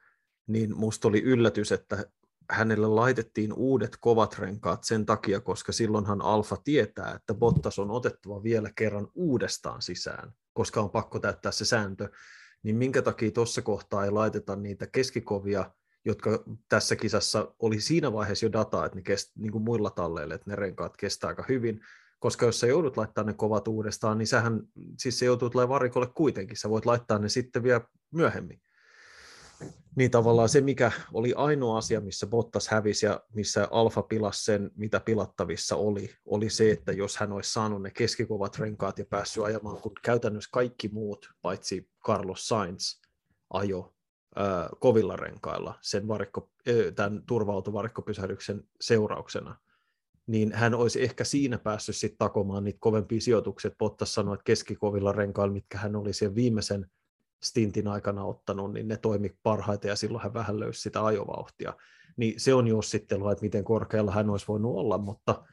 [0.48, 2.06] niin musta oli yllätys, että
[2.50, 8.44] hänelle laitettiin uudet kovat renkaat sen takia, koska silloinhan Alfa tietää, että Bottas on otettava
[8.44, 12.10] vielä kerran uudestaan sisään, koska on pakko täyttää se sääntö,
[12.64, 15.72] niin minkä takia tuossa kohtaa ei laiteta niitä keskikovia,
[16.06, 20.36] jotka tässä kisassa oli siinä vaiheessa jo dataa, että ne kest, niin kuin muilla talleilla,
[20.36, 21.82] että ne renkaat kestää aika hyvin,
[22.20, 24.62] koska jos sä joudut laittamaan ne kovat uudestaan, niin sähän,
[25.00, 27.82] siis se joutuu tulemaan varikolle kuitenkin, sä voit laittaa ne sitten vielä
[28.14, 28.62] myöhemmin.
[29.96, 34.72] Niin tavallaan se, mikä oli ainoa asia, missä Bottas hävisi ja missä Alfa pilasi sen,
[34.76, 39.44] mitä pilattavissa oli, oli se, että jos hän olisi saanut ne keskikovat renkaat ja päässyt
[39.44, 43.02] ajamaan, kun käytännössä kaikki muut, paitsi Carlos Sainz,
[43.50, 43.96] ajo
[44.36, 46.50] ää, kovilla renkailla sen varikko,
[46.96, 49.56] tämän turva-autovarikkopysähdyksen seurauksena,
[50.28, 53.72] niin hän olisi ehkä siinä päässyt sitten takomaan niitä kovempia sijoituksia.
[53.80, 56.92] Bottas sanoi, että keskikovilla renkailla, mitkä hän oli sen viimeisen
[57.44, 61.74] stintin aikana ottanut, niin ne toimi parhaiten ja silloin hän vähän löysi sitä ajovauhtia.
[62.18, 65.44] Niin se on jossittelua, että miten korkealla hän olisi voinut olla, mutta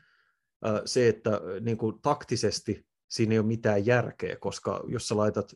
[0.85, 5.55] se, että niin kuin taktisesti siinä ei ole mitään järkeä, koska jos sä laitat,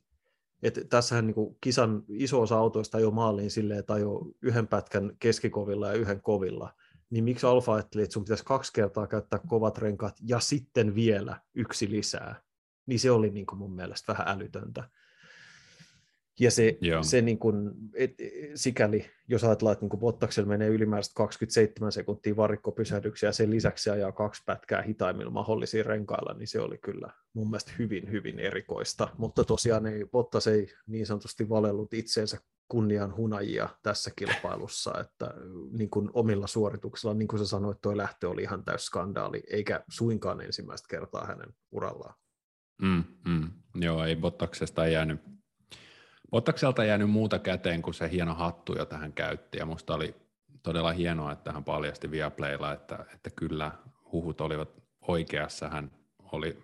[0.62, 5.16] että tässähän niin kuin kisan iso osa autoista jo maaliin silleen, että ajo yhden pätkän
[5.18, 6.74] keskikovilla ja yhden kovilla,
[7.10, 11.40] niin miksi Alfa ajatteli, että sun pitäisi kaksi kertaa käyttää kovat renkaat ja sitten vielä
[11.54, 12.42] yksi lisää,
[12.86, 14.88] niin se oli niin kuin mun mielestä vähän älytöntä.
[16.40, 18.14] Ja se, se niin kuin, et,
[18.54, 24.12] sikäli, jos ajatellaan, että niin Bottaksella menee ylimääräistä 27 sekuntia varikkopysähdyksiä ja sen lisäksi ajaa
[24.12, 29.08] kaksi pätkää hitaimmilla mahdollisia renkailla, niin se oli kyllä mun mielestä hyvin, hyvin erikoista.
[29.18, 35.34] Mutta tosiaan ei, Bottas ei niin sanotusti valellut itseensä kunnian hunajia tässä kilpailussa, että
[35.78, 39.84] niin kuin omilla suorituksilla, niin kuin sä sanoit, tuo lähtö oli ihan täys skandaali, eikä
[39.90, 42.14] suinkaan ensimmäistä kertaa hänen urallaan.
[42.82, 43.50] Mm, mm.
[43.74, 45.20] Joo, ei Bottaksesta jäänyt
[46.32, 50.14] Ottakselta jäänyt muuta käteen kuin se hieno hattu, jota hän käytti, ja musta oli
[50.62, 53.72] todella hienoa, että hän paljasti Viaplaylla, että, että kyllä
[54.12, 55.68] huhut olivat oikeassa.
[55.68, 55.90] Hän
[56.32, 56.62] oli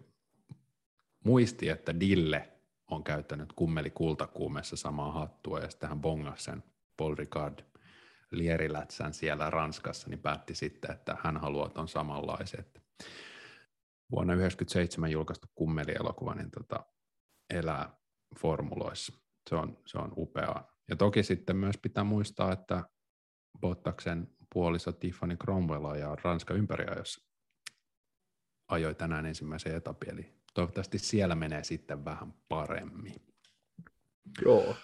[1.24, 2.48] muisti, että Dille
[2.90, 6.64] on käyttänyt kummeli kultakuumessa samaa hattua, ja sitten hän bongasi sen
[6.96, 7.58] Paul Ricard
[8.30, 12.82] lierilätsän siellä Ranskassa, niin päätti sitten, että hän haluaa tuon samanlaiset.
[14.10, 16.84] Vuonna 1997 julkaistu kummelielokuva niin tota,
[17.50, 17.96] elää
[18.36, 20.72] formuloissa se on, se on upeaa.
[20.88, 22.84] Ja toki sitten myös pitää muistaa, että
[23.60, 27.30] Bottaksen puoliso Tiffany Cromwell ja Ranska ympäriajossa
[28.68, 33.22] ajoi tänään ensimmäisen etapin, eli toivottavasti siellä menee sitten vähän paremmin.
[34.44, 34.74] Joo.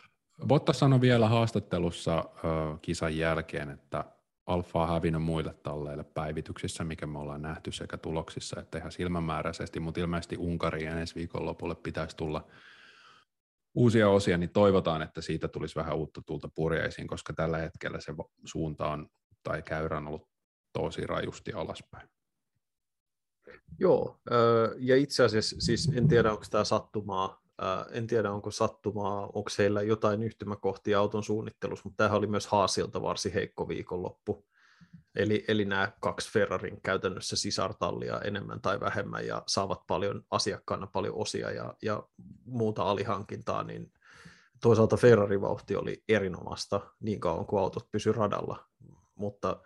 [0.46, 4.04] Bottas sanoi vielä haastattelussa ö, kisan jälkeen, että
[4.46, 9.80] Alfa on hävinnyt muille talleille päivityksissä, mikä me ollaan nähty sekä tuloksissa että ihan silmämääräisesti,
[9.80, 12.46] mutta ilmeisesti Unkariin ensi viikonlopulle pitäisi tulla
[13.76, 18.14] uusia osia, niin toivotaan, että siitä tulisi vähän uutta tulta purjeisiin, koska tällä hetkellä se
[18.44, 19.08] suunta on,
[19.42, 20.28] tai käyrä on ollut
[20.72, 22.08] tosi rajusti alaspäin.
[23.78, 24.20] Joo,
[24.78, 27.42] ja itse asiassa siis en tiedä, onko tämä sattumaa,
[27.90, 33.02] en tiedä, onko sattumaa, onko heillä jotain yhtymäkohtia auton suunnittelussa, mutta tämähän oli myös Haasilta
[33.02, 34.46] varsin heikko viikonloppu.
[35.16, 41.14] Eli, eli nämä kaksi Ferrarin käytännössä sisartallia enemmän tai vähemmän ja saavat paljon asiakkaana paljon
[41.14, 42.02] osia ja, ja
[42.44, 43.92] muuta alihankintaa, niin
[44.60, 48.64] toisaalta Ferrari-vauhti oli erinomaista niin kauan kuin autot pysy radalla,
[49.14, 49.60] mutta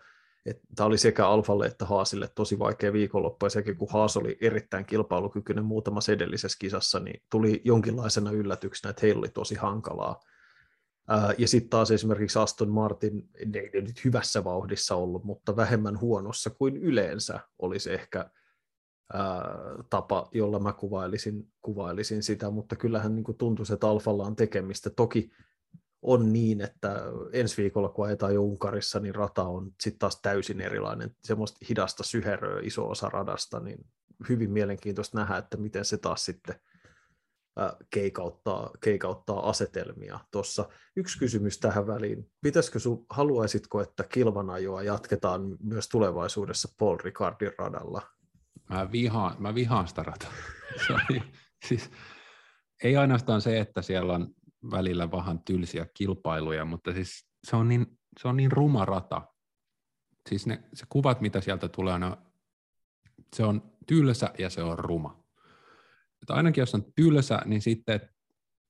[0.75, 4.85] tämä oli sekä Alfalle että Haasille tosi vaikea viikonloppu, ja sekin kun Haas oli erittäin
[4.85, 10.19] kilpailukykyinen muutamassa edellisessä kisassa, niin tuli jonkinlaisena yllätyksenä, että heillä oli tosi hankalaa
[11.37, 16.49] ja sitten taas esimerkiksi Aston Martin, ei ne nyt hyvässä vauhdissa ollut, mutta vähemmän huonossa
[16.49, 18.29] kuin yleensä olisi ehkä
[19.13, 19.49] ää,
[19.89, 24.89] tapa, jolla mä kuvailisin, kuvailisin sitä, mutta kyllähän niin tuntui, että Alfalla on tekemistä.
[24.89, 25.31] Toki
[26.01, 30.61] on niin, että ensi viikolla kun ajetaan jo Unkarissa, niin rata on sitten taas täysin
[30.61, 31.15] erilainen.
[31.23, 33.85] Semmoista hidasta syheröä iso osa radasta, niin
[34.29, 36.55] hyvin mielenkiintoista nähdä, että miten se taas sitten
[37.93, 40.69] keikauttaa, keikauttaa asetelmia tuossa.
[40.95, 42.31] Yksi kysymys tähän väliin.
[42.41, 48.01] Pitäisikö sun, haluaisitko, että kilvanajoa jatketaan myös tulevaisuudessa Paul Ricardin radalla?
[48.69, 50.31] Mä vihaan, mä vihaan sitä rataa.
[51.67, 51.91] siis,
[52.83, 54.27] ei ainoastaan se, että siellä on
[54.71, 59.21] välillä vähän tylsiä kilpailuja, mutta siis se on niin, se on niin ruma rata.
[60.29, 62.17] Siis ne, se kuvat, mitä sieltä tulee, no,
[63.35, 65.20] se on tylsä ja se on ruma.
[66.21, 68.01] Että ainakin jos on tylsä, niin sitten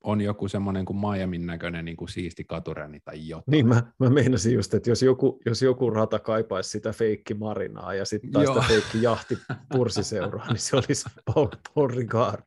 [0.04, 3.44] on joku semmoinen kuin Miamin näköinen niin kuin siisti katureni tai jotain.
[3.48, 7.94] Niin, mä, mä meinasin just, että jos joku, jos joku rata kaipaisi sitä feikki marinaa
[7.94, 9.38] ja sitten taas sitä feikki jahti
[9.72, 12.44] pursiseuraa, niin se olisi Paul, Paul Ricard.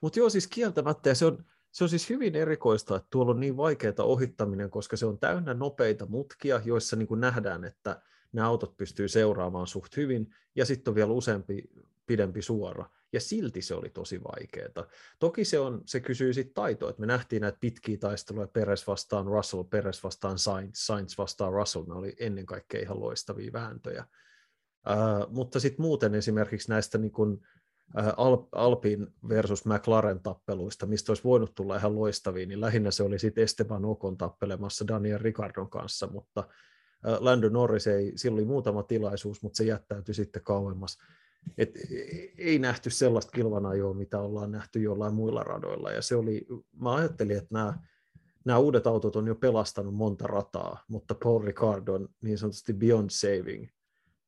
[0.00, 3.40] Mutta joo, siis kieltämättä, ja se on, se on siis hyvin erikoista, että tuolla on
[3.40, 8.42] niin vaikeaa ohittaminen, koska se on täynnä nopeita mutkia, joissa niin kuin nähdään, että ne
[8.42, 11.62] autot pystyy seuraamaan suht hyvin, ja sitten on vielä useampi
[12.06, 14.86] pidempi suora, ja silti se oli tosi vaikeaa.
[15.18, 19.26] Toki se, on, se kysyy sitten taitoa, että me nähtiin näitä pitkiä taisteluja, Peres vastaan
[19.26, 24.04] Russell, Peres vastaan Sainz, Sainz vastaan Russell, ne oli ennen kaikkea ihan loistavia vääntöjä.
[24.90, 27.40] Uh, mutta sitten muuten esimerkiksi näistä niin kun,
[27.96, 33.18] uh, Alpin versus McLaren tappeluista, mistä olisi voinut tulla ihan loistavia, niin lähinnä se oli
[33.18, 36.48] sitten Esteban Ocon tappelemassa Daniel Ricardon kanssa, mutta
[37.06, 40.98] uh, Lando Norris ei, sillä oli muutama tilaisuus, mutta se jättäytyi sitten kauemmas
[41.58, 41.70] et
[42.38, 45.90] ei nähty sellaista kilvanajoa, mitä ollaan nähty jollain muilla radoilla.
[45.90, 46.46] Ja se oli,
[46.80, 47.74] mä ajattelin, että nämä,
[48.44, 53.10] nämä uudet autot on jo pelastanut monta rataa, mutta Paul Ricard on niin sanotusti beyond
[53.10, 53.68] saving.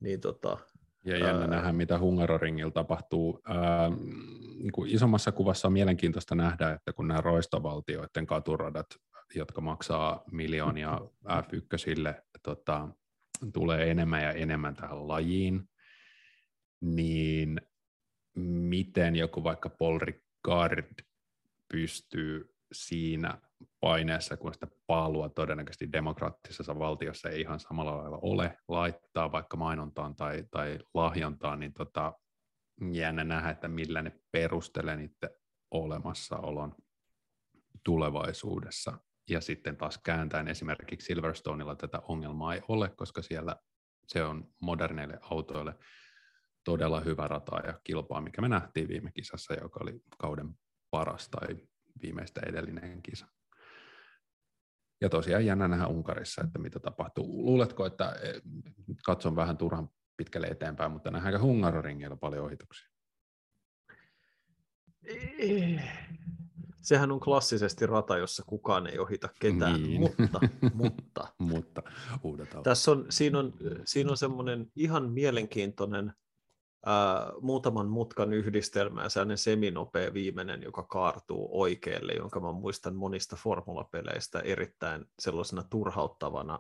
[0.01, 0.59] Niin tota,
[1.05, 1.47] ja jännä ää...
[1.47, 3.41] nähdä, mitä Hungaroringilla tapahtuu.
[3.45, 3.91] Ää,
[4.59, 8.87] niin kuin isommassa kuvassa on mielenkiintoista nähdä, että kun nämä roistovaltioiden katuradat,
[9.35, 12.89] jotka maksaa miljoonia F1, tota,
[13.53, 15.69] tulee enemmän ja enemmän tähän lajiin,
[16.81, 17.61] niin
[18.45, 21.05] miten joku vaikka Paul Ricard
[21.69, 23.39] pystyy siinä
[23.81, 30.17] paineessa, kun sitä paalua todennäköisesti demokraattisessa valtiossa ei ihan samalla lailla ole, laittaa vaikka mainontaan
[30.17, 32.13] tai, tai lahjontaan, niin tota,
[32.93, 35.31] jännä nähdä, että millä ne perustelee niiden
[35.71, 36.75] olemassaolon
[37.85, 38.99] tulevaisuudessa.
[39.31, 43.57] Ja sitten taas kääntäen esimerkiksi Silverstoneilla tätä ongelmaa ei ole, koska siellä
[44.07, 45.75] se on moderneille autoille
[46.65, 50.55] todella hyvä rata ja kilpaa, mikä me nähtiin viime kisassa, joka oli kauden
[50.91, 51.57] paras tai
[52.03, 53.27] viimeistä edellinen kisa.
[55.01, 57.45] Ja tosiaan jännä nähdä Unkarissa, että mitä tapahtuu.
[57.45, 58.43] Luuletko, että eh,
[59.05, 62.89] katson vähän turhan pitkälle eteenpäin, mutta nähdäänkö Hungaroringilla paljon ohituksia?
[66.83, 70.01] Sehän on klassisesti rata, jossa kukaan ei ohita ketään, niin.
[70.01, 70.41] mutta,
[70.73, 71.29] mutta,
[72.23, 76.13] mutta tässä on, siinä on, siinä on semmoinen ihan mielenkiintoinen
[76.87, 83.37] Uh, muutaman mutkan yhdistelmä ja sellainen seminopea viimeinen, joka kaartuu oikealle, jonka mä muistan monista
[83.37, 86.59] formulapeleistä erittäin sellaisena turhauttavana.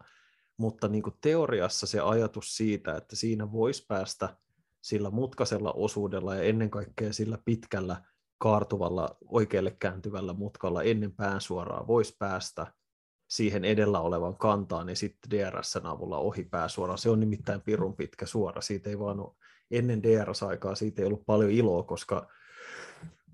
[0.56, 4.36] Mutta niin kuin teoriassa se ajatus siitä, että siinä voisi päästä
[4.80, 8.02] sillä mutkaisella osuudella ja ennen kaikkea sillä pitkällä
[8.38, 12.66] kaartuvalla oikealle kääntyvällä mutkalla ennen pääsuoraa voisi päästä
[13.28, 16.98] siihen edellä olevan kantaan ja sitten DRSn avulla ohi pääsuoraan.
[16.98, 19.34] Se on nimittäin pirun pitkä suora, siitä ei vaan ole
[19.70, 22.28] ennen DRS-aikaa siitä ei ollut paljon iloa, koska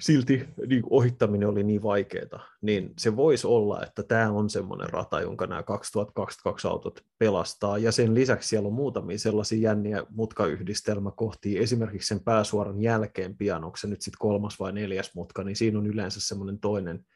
[0.01, 5.21] silti niin ohittaminen oli niin vaikeaa, niin se voisi olla, että tämä on semmoinen rata,
[5.21, 12.09] jonka nämä 2022 autot pelastaa, ja sen lisäksi siellä on muutamia sellaisia jänniä mutkayhdistelmäkohtia, esimerkiksi
[12.09, 15.87] sen pääsuoran jälkeen pian, onko se nyt sitten kolmas vai neljäs mutka, niin siinä on
[15.87, 17.07] yleensä semmoinen toinen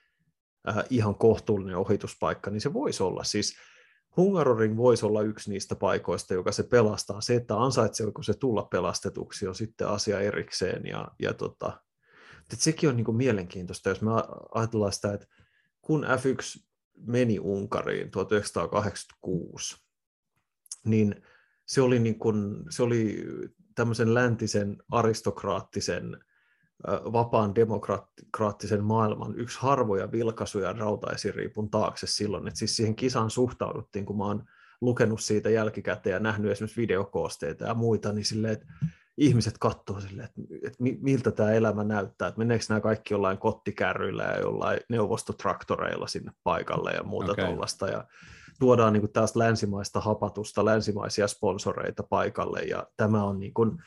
[0.69, 3.57] äh, ihan kohtuullinen ohituspaikka, niin se voisi olla siis
[4.17, 7.21] Hungaroring voisi olla yksi niistä paikoista, joka se pelastaa.
[7.21, 10.87] Se, että ansaitseeko se tulla pelastetuksi, on sitten asia erikseen.
[10.87, 11.83] Ja, ja tota,
[12.41, 14.11] että sekin on niin mielenkiintoista, jos me
[14.55, 15.27] ajatellaan sitä, että
[15.83, 16.65] kun F1
[17.07, 19.77] meni Unkariin 1986,
[20.85, 21.23] niin
[21.67, 23.25] se oli, niin kuin, se oli
[23.75, 26.25] tämmöisen läntisen aristokraattisen
[26.87, 34.19] vapaan demokraattisen maailman yksi harvoja vilkaisuja rautaisiriipun taakse silloin, että siis siihen kisaan suhtauduttiin, kun
[34.19, 34.45] mä oon
[34.81, 38.67] lukenut siitä jälkikäteen ja nähnyt esimerkiksi videokoosteita ja muita, niin silleen, että
[39.17, 44.25] ihmiset katsoo silleen, että että miltä tämä elämä näyttää, että meneekö nämä kaikki jollain kottikärryillä
[44.25, 47.45] ja jollain neuvostotraktoreilla sinne paikalle ja muuta okay.
[47.45, 48.05] tuollaista, ja
[48.59, 53.83] tuodaan niin kuin tästä länsimaista hapatusta, länsimaisia sponsoreita paikalle, ja tämä on niin kuin,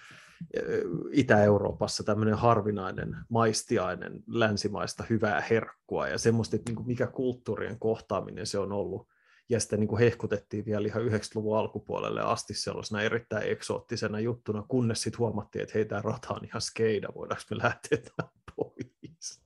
[1.11, 8.59] Itä-Euroopassa tämmöinen harvinainen, maistiainen, länsimaista hyvää herkkua ja semmoista, että niin mikä kulttuurien kohtaaminen se
[8.59, 9.07] on ollut.
[9.49, 15.19] Ja sitten niin hehkutettiin vielä ihan 90-luvun alkupuolelle asti sellaisena erittäin eksoottisena juttuna, kunnes sitten
[15.19, 17.97] huomattiin, että hei, tämä rata on ihan skeida, voidaanko me lähteä
[18.55, 19.41] pois.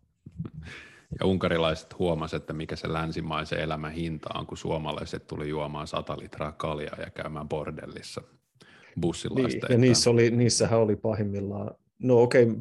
[1.19, 6.17] Ja unkarilaiset huomasivat, että mikä se länsimaisen elämän hinta on, kun suomalaiset tuli juomaan 100
[6.17, 8.21] litraa kaljaa ja käymään bordellissa
[9.01, 9.67] bussilaista.
[9.67, 12.55] Niin, ja niissä oli, niissähän oli pahimmillaan, no okei, okay,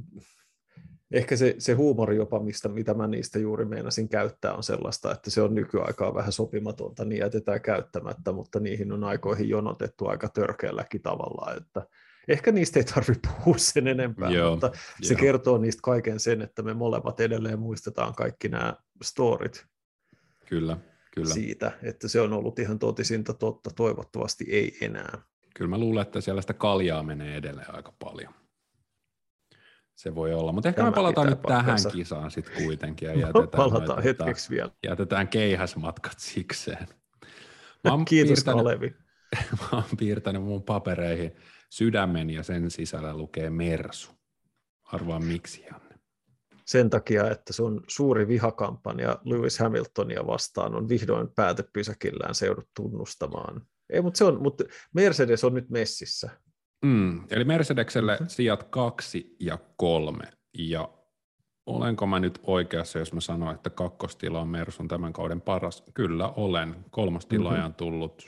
[1.12, 5.30] ehkä se, se huumori jopa, mistä, mitä mä niistä juuri meinasin käyttää, on sellaista, että
[5.30, 11.02] se on nykyaikaa vähän sopimatonta, niin jätetään käyttämättä, mutta niihin on aikoihin jonotettu aika törkeälläkin
[11.02, 11.86] tavalla, että
[12.28, 15.20] ehkä niistä ei tarvitse puhua sen enempää, Joo, mutta se jo.
[15.20, 19.66] kertoo niistä kaiken sen, että me molemmat edelleen muistetaan kaikki nämä storit.
[20.48, 20.76] Kyllä,
[21.14, 21.34] kyllä.
[21.34, 25.22] Siitä, että se on ollut ihan totisinta totta, toivottavasti ei enää
[25.54, 28.34] kyllä mä luulen, että siellä sitä kaljaa menee edelleen aika paljon.
[29.94, 31.88] Se voi olla, mutta ehkä Tämä me palataan nyt paikkansa.
[31.88, 33.08] tähän kisaan sitten kuitenkin.
[33.08, 34.70] Ja jätetään palataan noita, hetkeksi vielä.
[34.82, 36.88] Jätetään keihäsmatkat sikseen.
[37.84, 38.94] Mä oon Kiitos Kalevi.
[39.60, 41.36] Mä oon piirtänyt mun papereihin
[41.70, 44.10] sydämen ja sen sisällä lukee Mersu.
[44.84, 45.94] Arvaa miksi, Janne?
[46.66, 54.02] Sen takia, että sun suuri vihakampanja Lewis Hamiltonia vastaan on vihdoin päätepysäkillään seudut tunnustamaan ei,
[54.02, 56.30] mutta, se on, mutta Mercedes on nyt messissä.
[56.84, 58.28] Mm, eli Mercedekselle mm-hmm.
[58.28, 60.24] sijat kaksi ja kolme.
[60.58, 60.88] Ja
[61.66, 65.84] olenko mä nyt oikeassa, jos mä sanon, että kakkostila on Mersun tämän kauden paras?
[65.94, 66.84] Kyllä olen.
[66.90, 67.64] Kolmas tila mm-hmm.
[67.64, 68.26] on tullut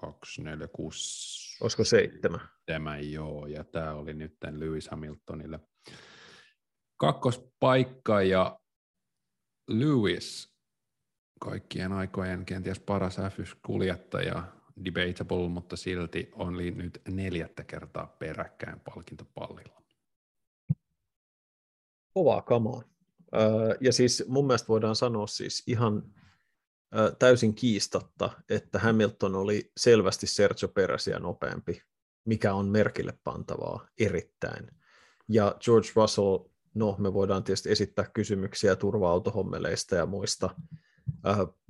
[0.00, 1.58] kaksi, neljä, kuusi.
[1.62, 2.40] Olisiko seitsemän?
[2.66, 5.60] Tämä joo, ja tämä oli nyt Lewis Hamiltonille.
[6.96, 8.60] Kakkospaikka ja
[9.68, 10.54] Lewis,
[11.40, 14.42] kaikkien aikojen kenties paras F1-kuljettaja,
[14.84, 19.82] debatable, mutta silti on nyt neljättä kertaa peräkkäin palkintopallilla.
[22.14, 22.82] Kovaa kamaa.
[23.80, 26.14] Ja siis mun mielestä voidaan sanoa siis ihan
[27.18, 31.82] täysin kiistatta, että Hamilton oli selvästi Sergio Peresia nopeampi,
[32.24, 34.70] mikä on merkille pantavaa erittäin.
[35.28, 36.38] Ja George Russell,
[36.74, 40.50] no me voidaan tietysti esittää kysymyksiä turva-autohommeleista ja muista,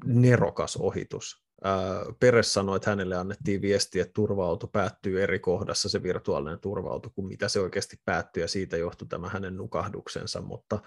[0.05, 1.48] nerokas ohitus.
[2.21, 7.29] Peres sanoi, että hänelle annettiin viesti, että turva-auto päättyy eri kohdassa, se virtuaalinen turva-auto, kuin
[7.29, 10.79] mitä se oikeasti päättyi, ja siitä johtui tämä hänen nukahduksensa, mutta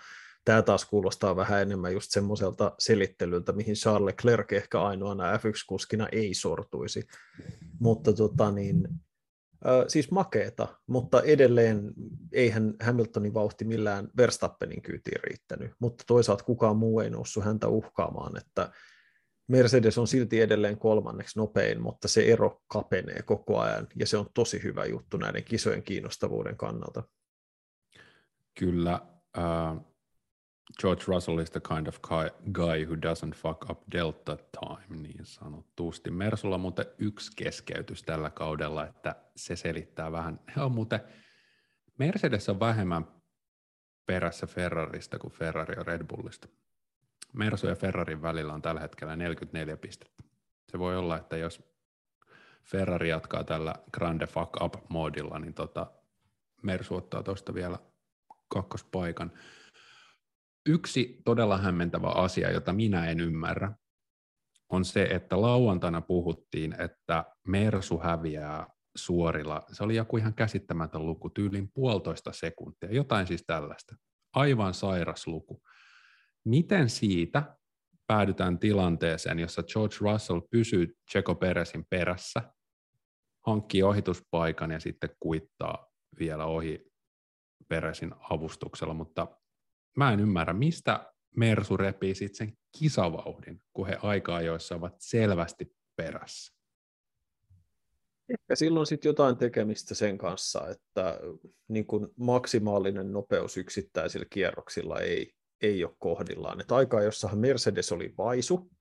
[0.46, 6.34] tämä taas kuulostaa vähän enemmän just semmoiselta selittelyltä, mihin Charles Leclerc ehkä ainoana F1-kuskina ei
[6.34, 7.08] sortuisi.
[7.80, 8.88] Mutta tota niin,
[9.88, 11.94] siis makeeta, mutta edelleen
[12.32, 18.38] eihän Hamiltonin vauhti millään Verstappenin kyytiin riittänyt, mutta toisaalta kukaan muu ei noussut häntä uhkaamaan,
[18.38, 18.72] että
[19.52, 24.30] Mercedes on silti edelleen kolmanneksi nopein, mutta se ero kapenee koko ajan, ja se on
[24.34, 27.04] tosi hyvä juttu näiden kisojen kiinnostavuuden kannalta.
[28.60, 29.02] Kyllä,
[29.38, 29.92] uh,
[30.80, 32.00] George Russell is the kind of
[32.52, 36.12] guy who doesn't fuck up delta time, niin sanotusti.
[36.12, 40.40] Mersulla on muuten yksi keskeytys tällä kaudella, että se selittää vähän.
[40.56, 41.00] He on muuten,
[41.98, 43.08] Mercedes on vähemmän
[44.06, 46.48] perässä Ferrarista kuin Ferrari on Red Bullista.
[47.34, 50.24] Mersu ja Ferrarin välillä on tällä hetkellä 44 pistettä.
[50.72, 51.64] Se voi olla, että jos
[52.64, 55.92] Ferrari jatkaa tällä grande fuck up moodilla, niin tota,
[56.64, 57.80] Mersu ottaa tuosta vielä
[58.48, 59.32] kakkospaikan.
[60.66, 63.72] Yksi todella hämmentävä asia, jota minä en ymmärrä,
[64.70, 69.64] on se, että lauantaina puhuttiin, että Mersu häviää suorilla.
[69.72, 73.96] Se oli joku ihan käsittämätön luku, tyylin puolitoista sekuntia, jotain siis tällaista.
[74.34, 75.62] Aivan sairas luku.
[76.44, 77.58] Miten siitä
[78.08, 82.42] päädytään tilanteeseen, jossa George Russell pysyy Checo Peresin perässä,
[83.48, 86.92] hankkii ohituspaikan ja sitten kuittaa vielä ohi
[87.68, 89.28] Peresin avustuksella, mutta
[89.98, 95.76] mä en ymmärrä, mistä Mersu repii sitten sen kisavauhdin, kun he aika joissa ovat selvästi
[95.96, 96.54] perässä.
[98.30, 101.20] Ehkä silloin sitten jotain tekemistä sen kanssa, että
[101.68, 106.62] niin kun maksimaalinen nopeus yksittäisillä kierroksilla ei, ei ole kohdillaan.
[106.62, 108.72] Et aikaa, jossahan Mercedes oli vaisu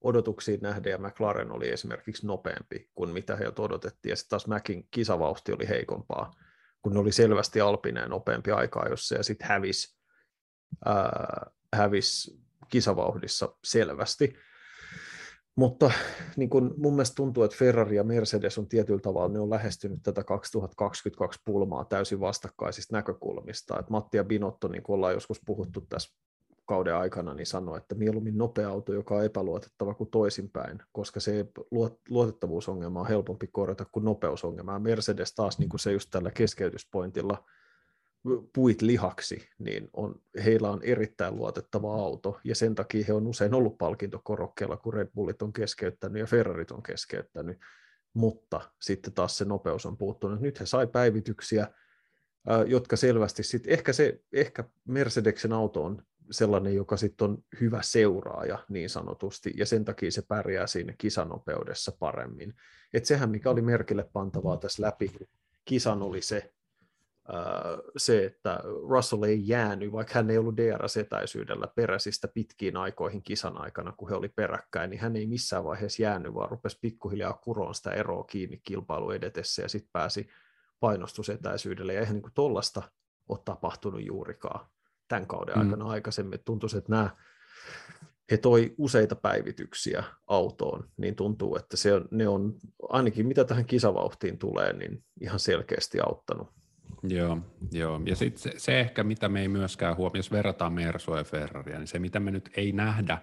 [0.00, 4.88] odotuksiin nähden ja McLaren oli esimerkiksi nopeampi kuin mitä he odotettiin, ja sitten taas Mäkin
[4.90, 6.34] kisavauhti oli heikompaa,
[6.82, 9.96] kun ne oli selvästi Alpineen nopeampi aikaa, jossa ja sitten hävisi
[11.74, 14.36] hävis kisavauhdissa selvästi.
[15.56, 15.90] Mutta
[16.36, 20.02] niin kun mun mielestä tuntuu, että Ferrari ja Mercedes on tietyllä tavalla, ne on lähestynyt
[20.02, 23.78] tätä 2022 pulmaa täysin vastakkaisista näkökulmista.
[23.78, 26.14] Et Matti ja Binotto, niin kuin ollaan joskus puhuttu tässä
[26.66, 31.46] kauden aikana, niin sanoi, että mieluummin nopea auto, joka on epäluotettava kuin toisinpäin, koska se
[32.10, 34.78] luotettavuusongelma on helpompi korjata kuin nopeusongelma.
[34.78, 37.42] Mercedes taas niin kuin se just tällä keskeytyspointilla–
[38.52, 43.54] puit lihaksi, niin on, heillä on erittäin luotettava auto, ja sen takia he on usein
[43.54, 47.58] ollut palkintokorokkeella, kun Red Bullit on keskeyttänyt ja Ferrarit on keskeyttänyt,
[48.14, 50.40] mutta sitten taas se nopeus on puuttunut.
[50.40, 51.66] Nyt he sai päivityksiä,
[52.66, 58.58] jotka selvästi sitten, ehkä, se, ehkä Mercedeksen auto on sellainen, joka sitten on hyvä seuraaja
[58.68, 62.54] niin sanotusti, ja sen takia se pärjää siinä kisanopeudessa paremmin.
[62.94, 65.12] Et sehän, mikä oli merkille pantavaa tässä läpi
[65.64, 66.52] kisan, oli se,
[67.96, 73.92] se, että Russell ei jäänyt, vaikka hän ei ollut DRS-etäisyydellä peräsistä pitkiin aikoihin kisan aikana,
[73.92, 77.90] kun he oli peräkkäin, niin hän ei missään vaiheessa jäänyt, vaan rupesi pikkuhiljaa kuroon sitä
[77.90, 80.28] eroa kiinni kilpailu edetessä ja sitten pääsi
[80.80, 81.94] painostusetäisyydelle.
[81.94, 82.82] Ja eihän niin tuollaista
[83.28, 84.66] ole tapahtunut juurikaan
[85.08, 85.60] tämän kauden mm.
[85.60, 86.40] aikana aikaisemmin.
[86.44, 87.10] Tuntuu, että nämä
[88.30, 92.54] he toi useita päivityksiä autoon, niin tuntuu, että se on, ne on
[92.88, 96.48] ainakin mitä tähän kisavauhtiin tulee, niin ihan selkeästi auttanut.
[97.02, 97.38] Joo,
[97.72, 98.00] joo.
[98.06, 101.78] ja sitten se, se ehkä, mitä me ei myöskään huomioon, jos verrataan Mersua ja Ferraria,
[101.78, 103.18] niin se, mitä me nyt ei nähdä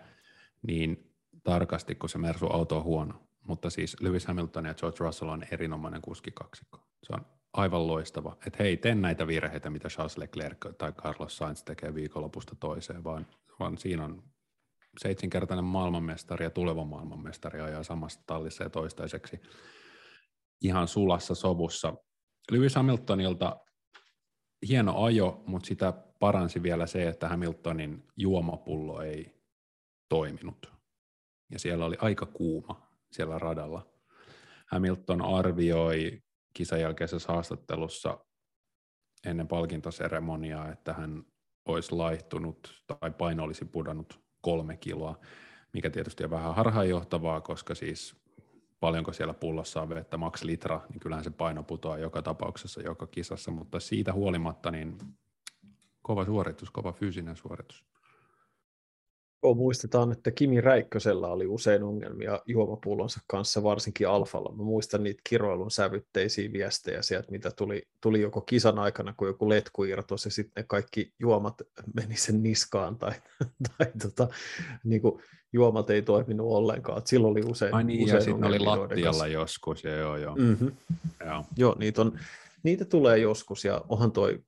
[0.67, 1.13] niin
[1.43, 6.01] tarkasti, kun se Mersu-auto on huono, mutta siis Lewis Hamilton ja George Russell on erinomainen
[6.01, 6.79] kuskikaksikko.
[7.03, 11.63] Se on aivan loistava, että hei, tee näitä virheitä, mitä Charles Leclerc tai Carlos Sainz
[11.63, 13.27] tekee viikonlopusta toiseen, vaan,
[13.59, 14.23] vaan siinä on
[14.97, 19.41] seitsinkertainen maailmanmestari ja tuleva maailmanmestari ajaa samassa tallissa ja toistaiseksi
[20.61, 21.93] ihan sulassa sovussa
[22.51, 23.59] Lewis Hamiltonilta
[24.67, 29.35] hieno ajo, mutta sitä paransi vielä se, että Hamiltonin juomapullo ei
[30.09, 30.73] toiminut.
[31.51, 33.87] Ja siellä oli aika kuuma siellä radalla.
[34.71, 36.21] Hamilton arvioi
[36.53, 38.25] kisan jälkeisessä haastattelussa
[39.25, 41.23] ennen palkintoseremoniaa, että hän
[41.65, 45.19] olisi laihtunut tai paino olisi pudonnut kolme kiloa,
[45.73, 48.22] mikä tietysti on vähän harhaanjohtavaa, koska siis
[48.83, 53.07] paljonko siellä pullossa on vettä, maks litra, niin kyllähän se paino putoaa joka tapauksessa joka
[53.07, 54.97] kisassa, mutta siitä huolimatta niin
[56.01, 57.85] kova suoritus, kova fyysinen suoritus.
[59.55, 64.55] Muistetaan, että Kimi Räikkösellä oli usein ongelmia juomapullonsa kanssa, varsinkin Alfalla.
[64.55, 69.49] Mä muistan niitä kiroilun sävytteisiä viestejä sieltä, mitä tuli, tuli joko kisan aikana, kun joku
[69.49, 71.61] letku irtosi, ja sitten ne kaikki juomat
[71.93, 73.11] meni sen niskaan, tai,
[73.77, 74.27] tai tota,
[74.83, 75.21] niin kuin,
[75.53, 76.97] juomat ei toiminut ollenkaan.
[76.97, 80.35] Et silloin oli usein Ai niin, usein ja sitten oli lattialla joskus, ja joo, joo.
[80.35, 80.71] Mm-hmm.
[81.25, 81.45] joo.
[81.57, 82.19] joo niitä, on,
[82.63, 84.39] niitä tulee joskus, ja onhan toi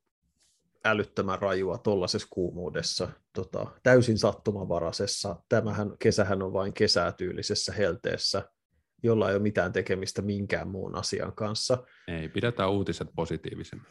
[0.86, 5.36] älyttömän rajua tuollaisessa kuumuudessa, tota, täysin sattumavaraisessa.
[5.50, 8.50] Tämähän kesähän on vain kesätyylisessä helteessä,
[9.04, 11.78] jolla ei ole mitään tekemistä minkään muun asian kanssa.
[12.08, 13.82] Ei, pidetään uutiset positiivisen.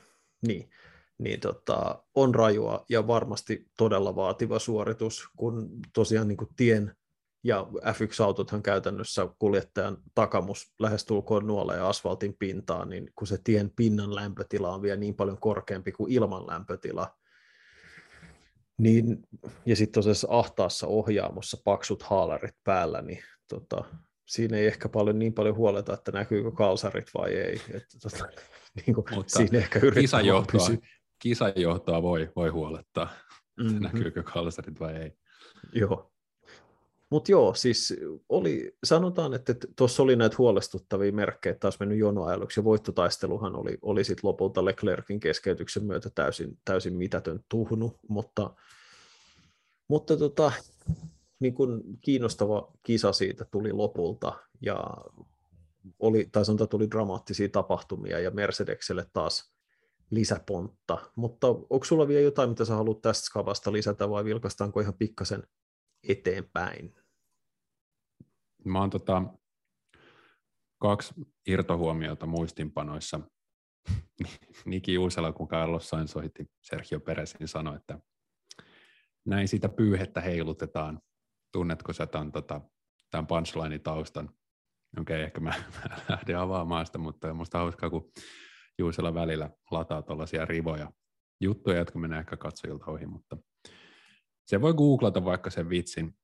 [0.46, 0.70] Niin,
[1.18, 6.96] niin tota, on rajua ja varmasti todella vaativa suoritus, kun tosiaan niin kuin tien
[7.44, 14.74] ja F1-autothan käytännössä kuljettajan takamus lähestulkoon nuolee asfaltin pintaan, niin kun se tien pinnan lämpötila
[14.74, 17.16] on vielä niin paljon korkeampi kuin ilman lämpötila,
[18.78, 19.18] niin,
[19.66, 23.84] ja sitten tosiaan ahtaassa ohjaamossa paksut haalarit päällä, niin tota,
[24.26, 27.60] siinä ei ehkä paljon niin paljon huoleta, että näkyykö kalsarit vai ei.
[27.74, 28.28] Että, tota,
[28.76, 30.68] niin kuin, Mutta siinä ehkä kisajohtoa,
[31.22, 33.08] kisajohtoa voi, voi huolettaa,
[33.60, 33.82] mm-hmm.
[33.82, 35.12] näkyykö kalsarit vai ei.
[35.72, 36.13] Joo,
[37.10, 37.94] mutta joo, siis
[38.28, 44.04] oli, sanotaan, että tuossa oli näitä huolestuttavia merkkejä taas mennyt jonoajaluksi, ja voittotaisteluhan oli, oli
[44.04, 48.50] sitten lopulta Leclerkin keskeytyksen myötä täysin, täysin mitätön tuhnu, mutta,
[49.88, 50.52] mutta tota,
[51.40, 54.84] niin kun kiinnostava kisa siitä tuli lopulta, ja
[55.98, 59.54] oli, tai sanotaan, tuli dramaattisia tapahtumia, ja Mercedekselle taas
[60.10, 64.94] lisäpontta, mutta onko sulla vielä jotain, mitä sä haluat tästä skavasta lisätä, vai vilkaistaanko ihan
[64.94, 65.42] pikkasen
[66.08, 66.94] eteenpäin?
[68.64, 69.22] Mä oon tota,
[70.80, 71.14] kaksi
[71.46, 73.20] irtohuomiota muistinpanoissa.
[74.64, 77.98] Niki Uusela, kun Carlos Sainz soitti Sergio Perezin, sanoi, että
[79.26, 81.00] näin sitä pyyhettä heilutetaan.
[81.52, 82.60] Tunnetko sä tämän, tota,
[83.10, 84.30] tämän punchline taustan?
[85.00, 85.50] Okei, okay, ehkä mä,
[85.84, 88.12] mä lähden avaamaan sitä, mutta musta hauskaa, kun
[88.78, 90.92] Juusella välillä lataa tuollaisia rivoja
[91.40, 93.36] juttuja, jotka menee ehkä katsojilta ohi, mutta
[94.46, 96.16] se voi googlata vaikka sen vitsin.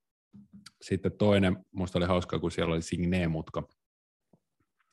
[0.83, 3.63] Sitten toinen, musta oli hauskaa, kun siellä oli Signe-mutka.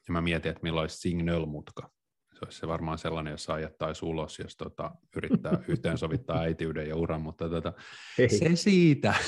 [0.07, 1.91] Ja mä mietin, että milloin olisi Signal-mutka.
[2.33, 7.21] Se olisi se varmaan sellainen, jossa ajattaisi ulos, jos tota, yrittää yhteensovittaa äitiyden ja uran,
[7.21, 7.73] mutta tota,
[8.27, 9.13] se siitä.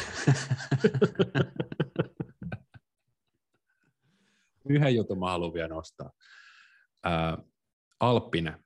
[4.69, 6.11] Yhden jutun mä haluan vielä nostaa.
[7.03, 7.37] Ää,
[7.99, 8.57] Alppinen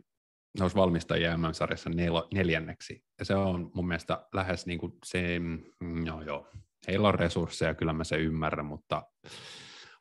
[0.60, 3.04] nousi valmistajia MM-sarjassa nel- neljänneksi.
[3.20, 5.42] Ja se on mun mielestä lähes niin kuin se,
[5.82, 6.48] no joo,
[6.88, 9.04] heillä on resursseja, kyllä mä se ymmärrän, mutta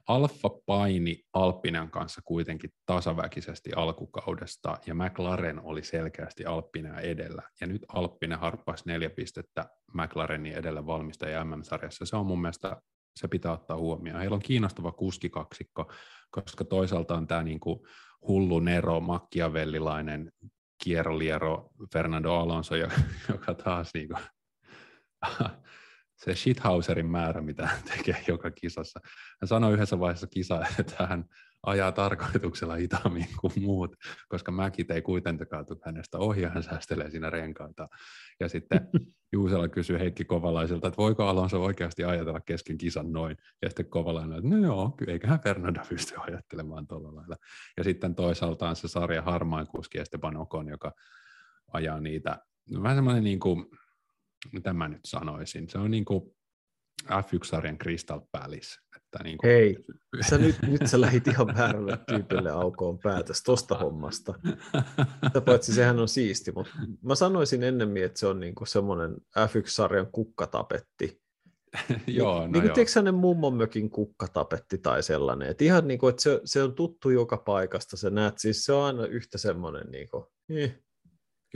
[0.08, 7.42] Alfa paini Alppinen kanssa kuitenkin tasaväkisesti alkukaudesta, ja McLaren oli selkeästi Alppinen edellä.
[7.60, 12.06] Ja nyt Alppinen harppasi neljä pistettä McLarenin edellä valmistaja MM-sarjassa.
[12.06, 12.82] Se on mun mielestä,
[13.20, 14.20] se pitää ottaa huomioon.
[14.20, 15.92] Heillä on kiinnostava kuskikaksikko,
[16.30, 17.86] koska toisaalta on tämä niinku
[18.28, 20.32] hullu Nero, makkiavellilainen
[20.84, 22.74] kierroliero Fernando Alonso,
[23.28, 24.14] joka taas niinku,
[26.16, 29.00] se shithauserin määrä, mitä hän tekee joka kisassa.
[29.40, 31.24] Hän sanoi yhdessä vaiheessa kisa, että hän
[31.62, 33.96] ajaa tarkoituksella hitaammin kuin muut,
[34.28, 37.88] koska mäkit ei kuitenkaan tule hänestä ohi hän säästelee siinä renkaita.
[38.40, 38.88] Ja sitten
[39.32, 43.36] Juusela kysyy Heikki Kovalaiselta, että voiko Alonso oikeasti ajatella kesken kisan noin.
[43.62, 47.36] Ja sitten Kovalainen, että no joo, eiköhän Fernando pysty ajattelemaan tuolla lailla.
[47.76, 50.92] Ja sitten toisaalta on se sarja harmaan kuski Esteban Ocon, joka
[51.72, 52.38] ajaa niitä,
[52.70, 53.66] no vähän semmoinen niin kuin,
[54.52, 56.22] mitä mä nyt sanoisin, se on niin kuin
[57.08, 58.80] F1-sarjan Crystal Palace.
[59.12, 59.50] Että niin kuin...
[59.50, 59.84] Hei,
[60.28, 64.34] sä nyt, nyt sä lähit ihan väärälle tyypille aukoon päätös tosta hommasta.
[65.26, 66.70] Sitä paitsi sehän on siisti, mutta
[67.02, 71.22] mä sanoisin ennemmin, että se on niin kuin semmoinen F1-sarjan kukkatapetti.
[72.06, 75.48] joo, no niin, hänen mummon mökin kukkatapetti tai sellainen?
[75.48, 78.72] Et ihan niin kuin, että se, se on tuttu joka paikasta, sä näet, siis se
[78.72, 80.78] on aina yhtä semmoinen, niin kuin, eh,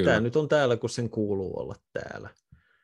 [0.05, 2.31] tämä nyt on täällä, kun sen kuuluu olla täällä.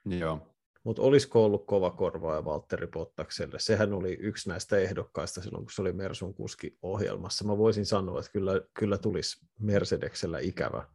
[0.04, 0.51] Joo.
[0.84, 3.58] Mutta olisiko ollut kova korvaa Valtteri Bottakselle?
[3.58, 7.44] Sehän oli yksi näistä ehdokkaista silloin, kun se oli Mersun kuski ohjelmassa.
[7.44, 10.86] Mä voisin sanoa, että kyllä, kyllä tulisi Mercedeksellä ikävä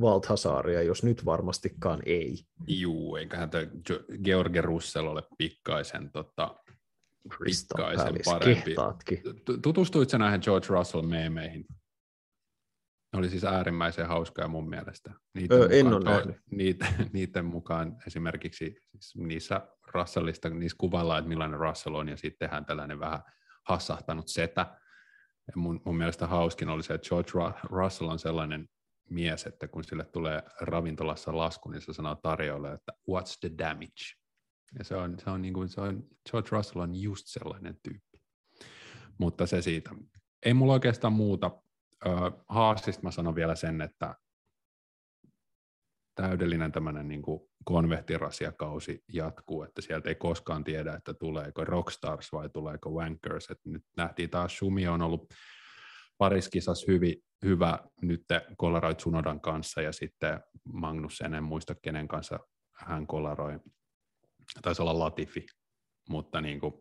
[0.00, 2.38] Valthasaaria, jos nyt varmastikaan ei.
[2.66, 3.64] Juu, eiköhän tämä
[4.24, 6.56] George Russell ole pikkaisen, tota,
[7.44, 8.64] pikkaisen parempi.
[8.64, 9.22] Kehtaatkin.
[9.62, 11.66] Tutustuitko näihin George Russell-meemeihin?
[13.12, 15.12] Ne oli siis äärimmäisen hauskaa mun mielestä.
[15.34, 16.36] Niiden öö, en ole nähnyt.
[16.50, 22.38] Niitä, niiden mukaan esimerkiksi siis niissä Russellista, niissä kuvaillaan, että millainen Russell on, ja sitten
[22.38, 23.22] tehdään tällainen vähän
[23.68, 24.60] hassahtanut setä.
[25.46, 28.68] Ja mun, mun mielestä hauskin oli se, että George Russell on sellainen
[29.10, 34.20] mies, että kun sille tulee ravintolassa lasku, niin se sanoo tarjolle, että what's the damage?
[34.78, 38.22] Ja se on, se on, niin kuin, se on, George Russell on just sellainen tyyppi.
[39.18, 39.90] Mutta se siitä.
[40.42, 41.50] Ei mulla oikeastaan muuta
[42.48, 44.14] Haasista mä sanon vielä sen, että
[46.14, 47.22] täydellinen tämmöinen niin
[47.64, 53.50] konvehtirasiakausi jatkuu, että sieltä ei koskaan tiedä, että tuleeko Rockstars vai tuleeko Wankers.
[53.50, 55.34] että nyt nähtiin taas, Shumi on ollut
[56.18, 58.24] pariskisas hyvin, hyvä nyt
[58.56, 60.40] kolaroi Tsunodan kanssa ja sitten
[60.72, 62.38] Magnus, en muista kenen kanssa
[62.72, 63.60] hän kolaroi.
[64.62, 65.46] Taisi olla Latifi,
[66.08, 66.74] mutta niin kuin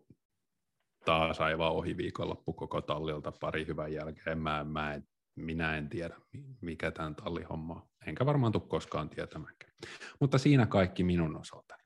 [1.09, 4.39] taas aivan ohi viikonloppu koko tallilta pari hyvän jälkeen.
[4.39, 6.15] Mä, mä en, minä en tiedä,
[6.61, 7.81] mikä tämän tallihomma on.
[8.05, 9.73] Enkä varmaan tule koskaan tietämäänkään.
[10.19, 11.83] Mutta siinä kaikki minun osaltani.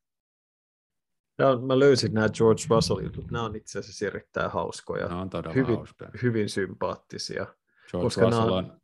[1.38, 3.32] Ja mä löysin nämä George Russell-jutut.
[3.32, 5.08] Nämä on itse asiassa erittäin hauskoja.
[5.08, 6.12] Nämä on todella hyvin, hauskoja.
[6.22, 7.46] Hyvin sympaattisia.
[7.92, 8.82] George, koska Russell, on, on,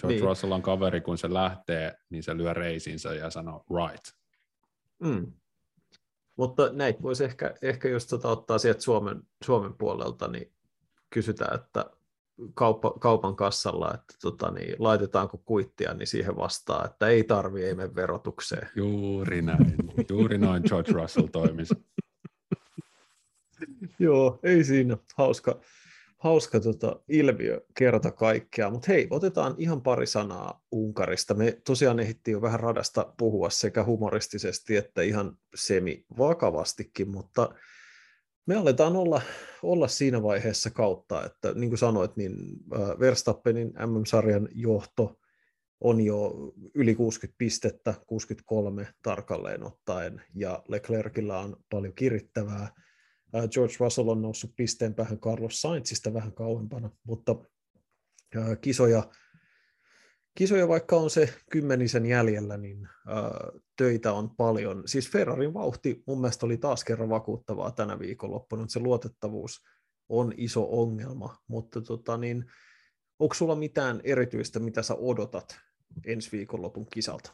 [0.00, 0.24] George niin.
[0.24, 4.04] Russell on kaveri, kun se lähtee, niin se lyö reisinsä ja sanoo right.
[5.02, 5.32] Mm.
[6.40, 10.52] Mutta näitä voisi ehkä, ehkä jos tota ottaa sieltä Suomen, Suomen puolelta, niin
[11.10, 11.90] kysytään, että
[12.54, 17.74] kauppa, kaupan kassalla, että tota, niin, laitetaanko kuittia, niin siihen vastaa, että ei tarvi, ei
[17.74, 18.68] mene verotukseen.
[18.76, 19.74] Juuri näin.
[20.10, 21.74] Juuri noin George Russell toimisi.
[23.98, 24.96] Joo, ei siinä.
[25.16, 25.60] Hauska,
[26.20, 28.70] hauska tota, ilmiö kerta kaikkea.
[28.70, 31.34] Mutta hei, otetaan ihan pari sanaa Unkarista.
[31.34, 37.54] Me tosiaan ehdittiin jo vähän radasta puhua sekä humoristisesti että ihan semi-vakavastikin, mutta
[38.46, 39.22] me aletaan olla,
[39.62, 42.34] olla siinä vaiheessa kautta, että niin kuin sanoit, niin
[43.00, 45.18] Verstappenin MM-sarjan johto
[45.80, 46.34] on jo
[46.74, 52.68] yli 60 pistettä, 63 tarkalleen ottaen, ja Leclercillä on paljon kirittävää.
[53.50, 57.36] George Russell on noussut pisteen päähän Carlos Sainzista vähän kauempana, mutta
[58.60, 59.10] kisoja,
[60.34, 62.88] kisoja vaikka on se kymmenisen jäljellä, niin
[63.76, 64.82] töitä on paljon.
[64.86, 69.64] Siis Ferrarin vauhti mun mielestä oli taas kerran vakuuttavaa tänä viikonloppuna, se luotettavuus
[70.08, 72.44] on iso ongelma, mutta tota, niin,
[73.18, 75.60] onko sulla mitään erityistä, mitä sä odotat
[76.04, 77.32] ensi viikonlopun kisalta?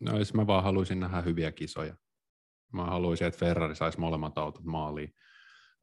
[0.00, 1.96] No jos mä vaan haluaisin nähdä hyviä kisoja.
[2.72, 5.14] Mä haluaisin, että Ferrari saisi molemmat autot maaliin.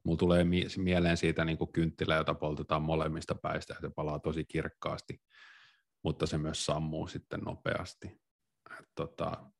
[0.04, 0.44] Mulla tulee
[0.76, 5.20] mieleen siitä niin kuin kynttilä, jota poltetaan molemmista päistä ja se palaa tosi kirkkaasti,
[6.02, 8.20] mutta se myös sammuu sitten nopeasti.
[8.94, 9.50] Tota,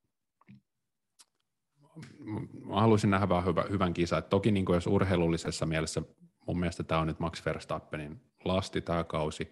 [2.64, 4.18] mä haluaisin nähdä vähän hyvä, hyvän kisan.
[4.18, 6.02] Et toki niin kuin jos urheilullisessa mielessä
[6.46, 9.42] mun mielestä tämä on nyt Max Verstappenin lasti tämä kausi.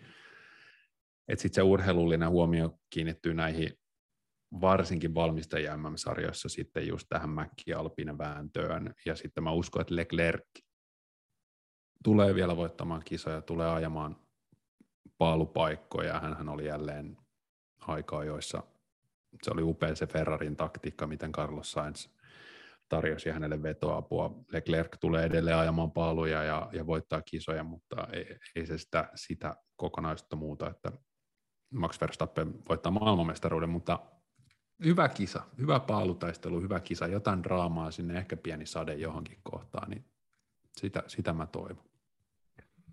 [1.28, 3.78] Että sitten se urheilullinen huomio kiinnittyy näihin
[4.60, 8.94] varsinkin valmistajien MM-sarjoissa sitten just tähän Mäkki Alpine vääntöön.
[9.06, 10.44] Ja sitten mä uskon, että Leclerc
[12.04, 14.16] tulee vielä voittamaan kisoja, tulee ajamaan
[15.18, 16.20] paalupaikkoja.
[16.20, 17.16] Hän oli jälleen
[17.80, 18.62] aikaa, joissa
[19.42, 22.08] se oli upea se Ferrarin taktiikka, miten Carlos Sainz
[22.88, 24.44] tarjosi hänelle vetoapua.
[24.52, 29.56] Leclerc tulee edelleen ajamaan paaluja ja, ja voittaa kisoja, mutta ei, ei se sitä, sitä
[29.76, 30.92] kokonaisuutta muuta, että
[31.74, 33.98] Max Verstappen voittaa maailmanmestaruuden, mutta
[34.84, 40.04] hyvä kisa, hyvä paalutaistelu, hyvä kisa, jotain draamaa sinne, ehkä pieni sade johonkin kohtaan, niin
[40.76, 41.84] sitä, sitä mä toivon.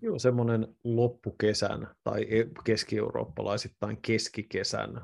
[0.02, 5.02] Joo, semmoinen loppukesän tai e, keski-eurooppalaisittain keskikesän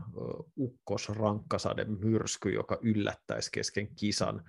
[0.59, 4.45] ukkosrankkasade myrsky, joka yllättäisi kesken kisan.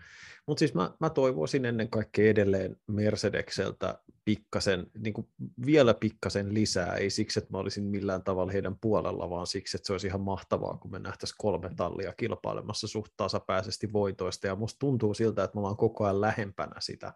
[0.47, 5.27] Mutta siis mä, mä toivoisin ennen kaikkea edelleen Mercedekseltä pikkasen, niin kuin
[5.65, 9.87] vielä pikkasen lisää, ei siksi, että mä olisin millään tavalla heidän puolella, vaan siksi, että
[9.87, 14.79] se olisi ihan mahtavaa, kun me nähtäisiin kolme tallia kilpailemassa suht tasapäisesti voitoista, ja musta
[14.79, 17.13] tuntuu siltä, että me ollaan koko ajan lähempänä sitä.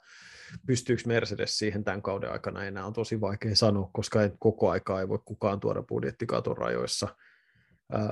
[0.67, 5.01] Pystyykö Mercedes siihen tämän kauden aikana enää, on tosi vaikea sanoa, koska ei, koko aikaa
[5.01, 7.07] ei voi kukaan tuoda budjettikaton rajoissa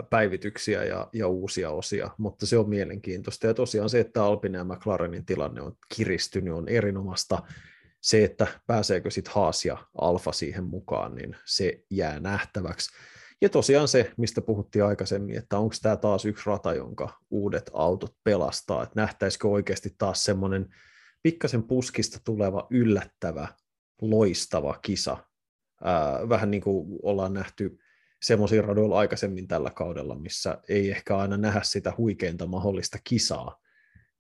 [0.10, 3.48] päivityksiä ja, ja uusia osia, mutta se on mielenkiintoista.
[3.48, 7.44] Ja tosiaan se, että Alpine ja McLarenin tilanne on kiristynyt, on erinomaista
[8.02, 12.90] se, että pääseekö sitten Haas ja Alfa siihen mukaan, niin se jää nähtäväksi.
[13.42, 18.16] Ja tosiaan se, mistä puhuttiin aikaisemmin, että onko tämä taas yksi rata, jonka uudet autot
[18.24, 20.76] pelastaa, että nähtäisikö oikeasti taas semmoinen
[21.24, 23.48] pikkasen puskista tuleva yllättävä,
[24.02, 25.18] loistava kisa.
[25.84, 27.78] Ää, vähän niin kuin ollaan nähty
[28.22, 33.62] semmoisia radoilla aikaisemmin tällä kaudella, missä ei ehkä aina nähdä sitä huikeinta mahdollista kisaa,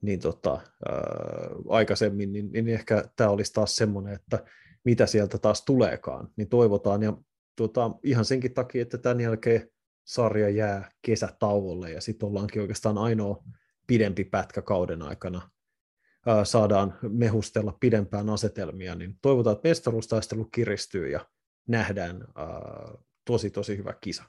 [0.01, 1.01] niin tota, ää,
[1.69, 4.43] aikaisemmin, niin, niin ehkä tämä olisi taas semmoinen, että
[4.83, 7.17] mitä sieltä taas tuleekaan, niin toivotaan, ja
[7.55, 9.69] tota, ihan senkin takia, että tämän jälkeen
[10.03, 13.43] sarja jää kesätauolle, ja sitten ollaankin oikeastaan ainoa
[13.87, 15.49] pidempi pätkä kauden aikana,
[16.25, 21.25] ää, saadaan mehustella pidempään asetelmia, niin toivotaan, että mestaruustaistelu kiristyy, ja
[21.67, 22.47] nähdään ää,
[23.25, 24.23] tosi, tosi hyvä kisa.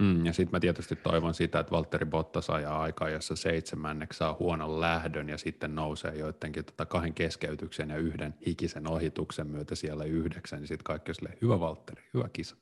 [0.00, 4.36] Mm, ja sitten mä tietysti toivon sitä, että Valtteri Bottas ajaa aikaa, jossa seitsemänneksi saa
[4.38, 10.04] huonon lähdön ja sitten nousee joidenkin tota kahden keskeytyksen ja yhden hikisen ohituksen myötä siellä
[10.04, 12.56] yhdeksän, niin sitten kaikki on hyvä Valtteri, hyvä kisa.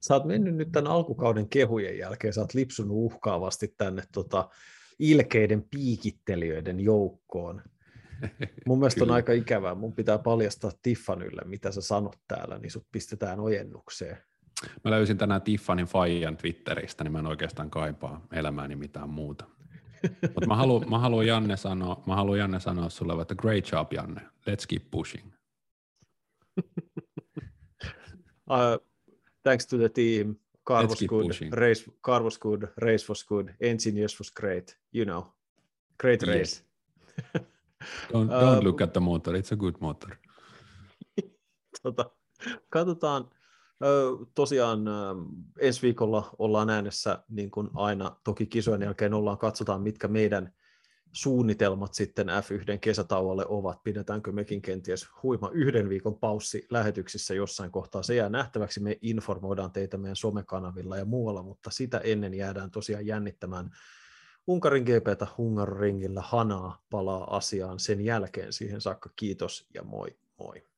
[0.00, 4.48] Sä oot mennyt nyt tämän alkukauden kehujen jälkeen, sä oot lipsunut uhkaavasti tänne tota,
[4.98, 7.62] ilkeiden piikittelijöiden joukkoon.
[8.66, 9.74] Mun mielestä on aika ikävää.
[9.74, 14.18] Mun pitää paljastaa Tiffanylle, mitä sä sanot täällä, niin sut pistetään ojennukseen.
[14.84, 19.44] Mä löysin tänään Tiffanin Fajan Twitteristä, niin mä en oikeastaan kaipaa elämääni mitään muuta.
[20.22, 23.92] Mutta mä haluan, mä haluan Janne sanoa, mä haluan Janne sanoa sulle, että great job
[23.92, 25.32] Janne, let's keep pushing.
[28.50, 28.78] uh,
[29.42, 31.52] thanks to the team, car was good, pushing.
[31.52, 35.24] race, car was good, race was good, engineers was great, you know,
[36.00, 36.38] great race.
[36.38, 36.64] Yes.
[38.12, 40.16] don't, don't uh, look at the motor, it's a good motor.
[41.82, 42.10] tota,
[42.68, 43.30] katsotaan,
[44.34, 44.84] Tosiaan
[45.58, 50.52] ensi viikolla ollaan äänessä niin kuin aina, toki kisojen jälkeen ollaan, katsotaan mitkä meidän
[51.12, 53.82] suunnitelmat sitten F1 kesätauolle ovat.
[53.82, 58.02] Pidetäänkö mekin kenties huima yhden viikon paussi lähetyksissä jossain kohtaa.
[58.02, 63.06] Se jää nähtäväksi, me informoidaan teitä meidän somekanavilla ja muualla, mutta sitä ennen jäädään tosiaan
[63.06, 63.70] jännittämään
[64.46, 66.20] Unkarin GPtä Hungaroringillä.
[66.20, 68.52] Hanaa palaa asiaan sen jälkeen.
[68.52, 70.69] Siihen saakka kiitos ja moi moi.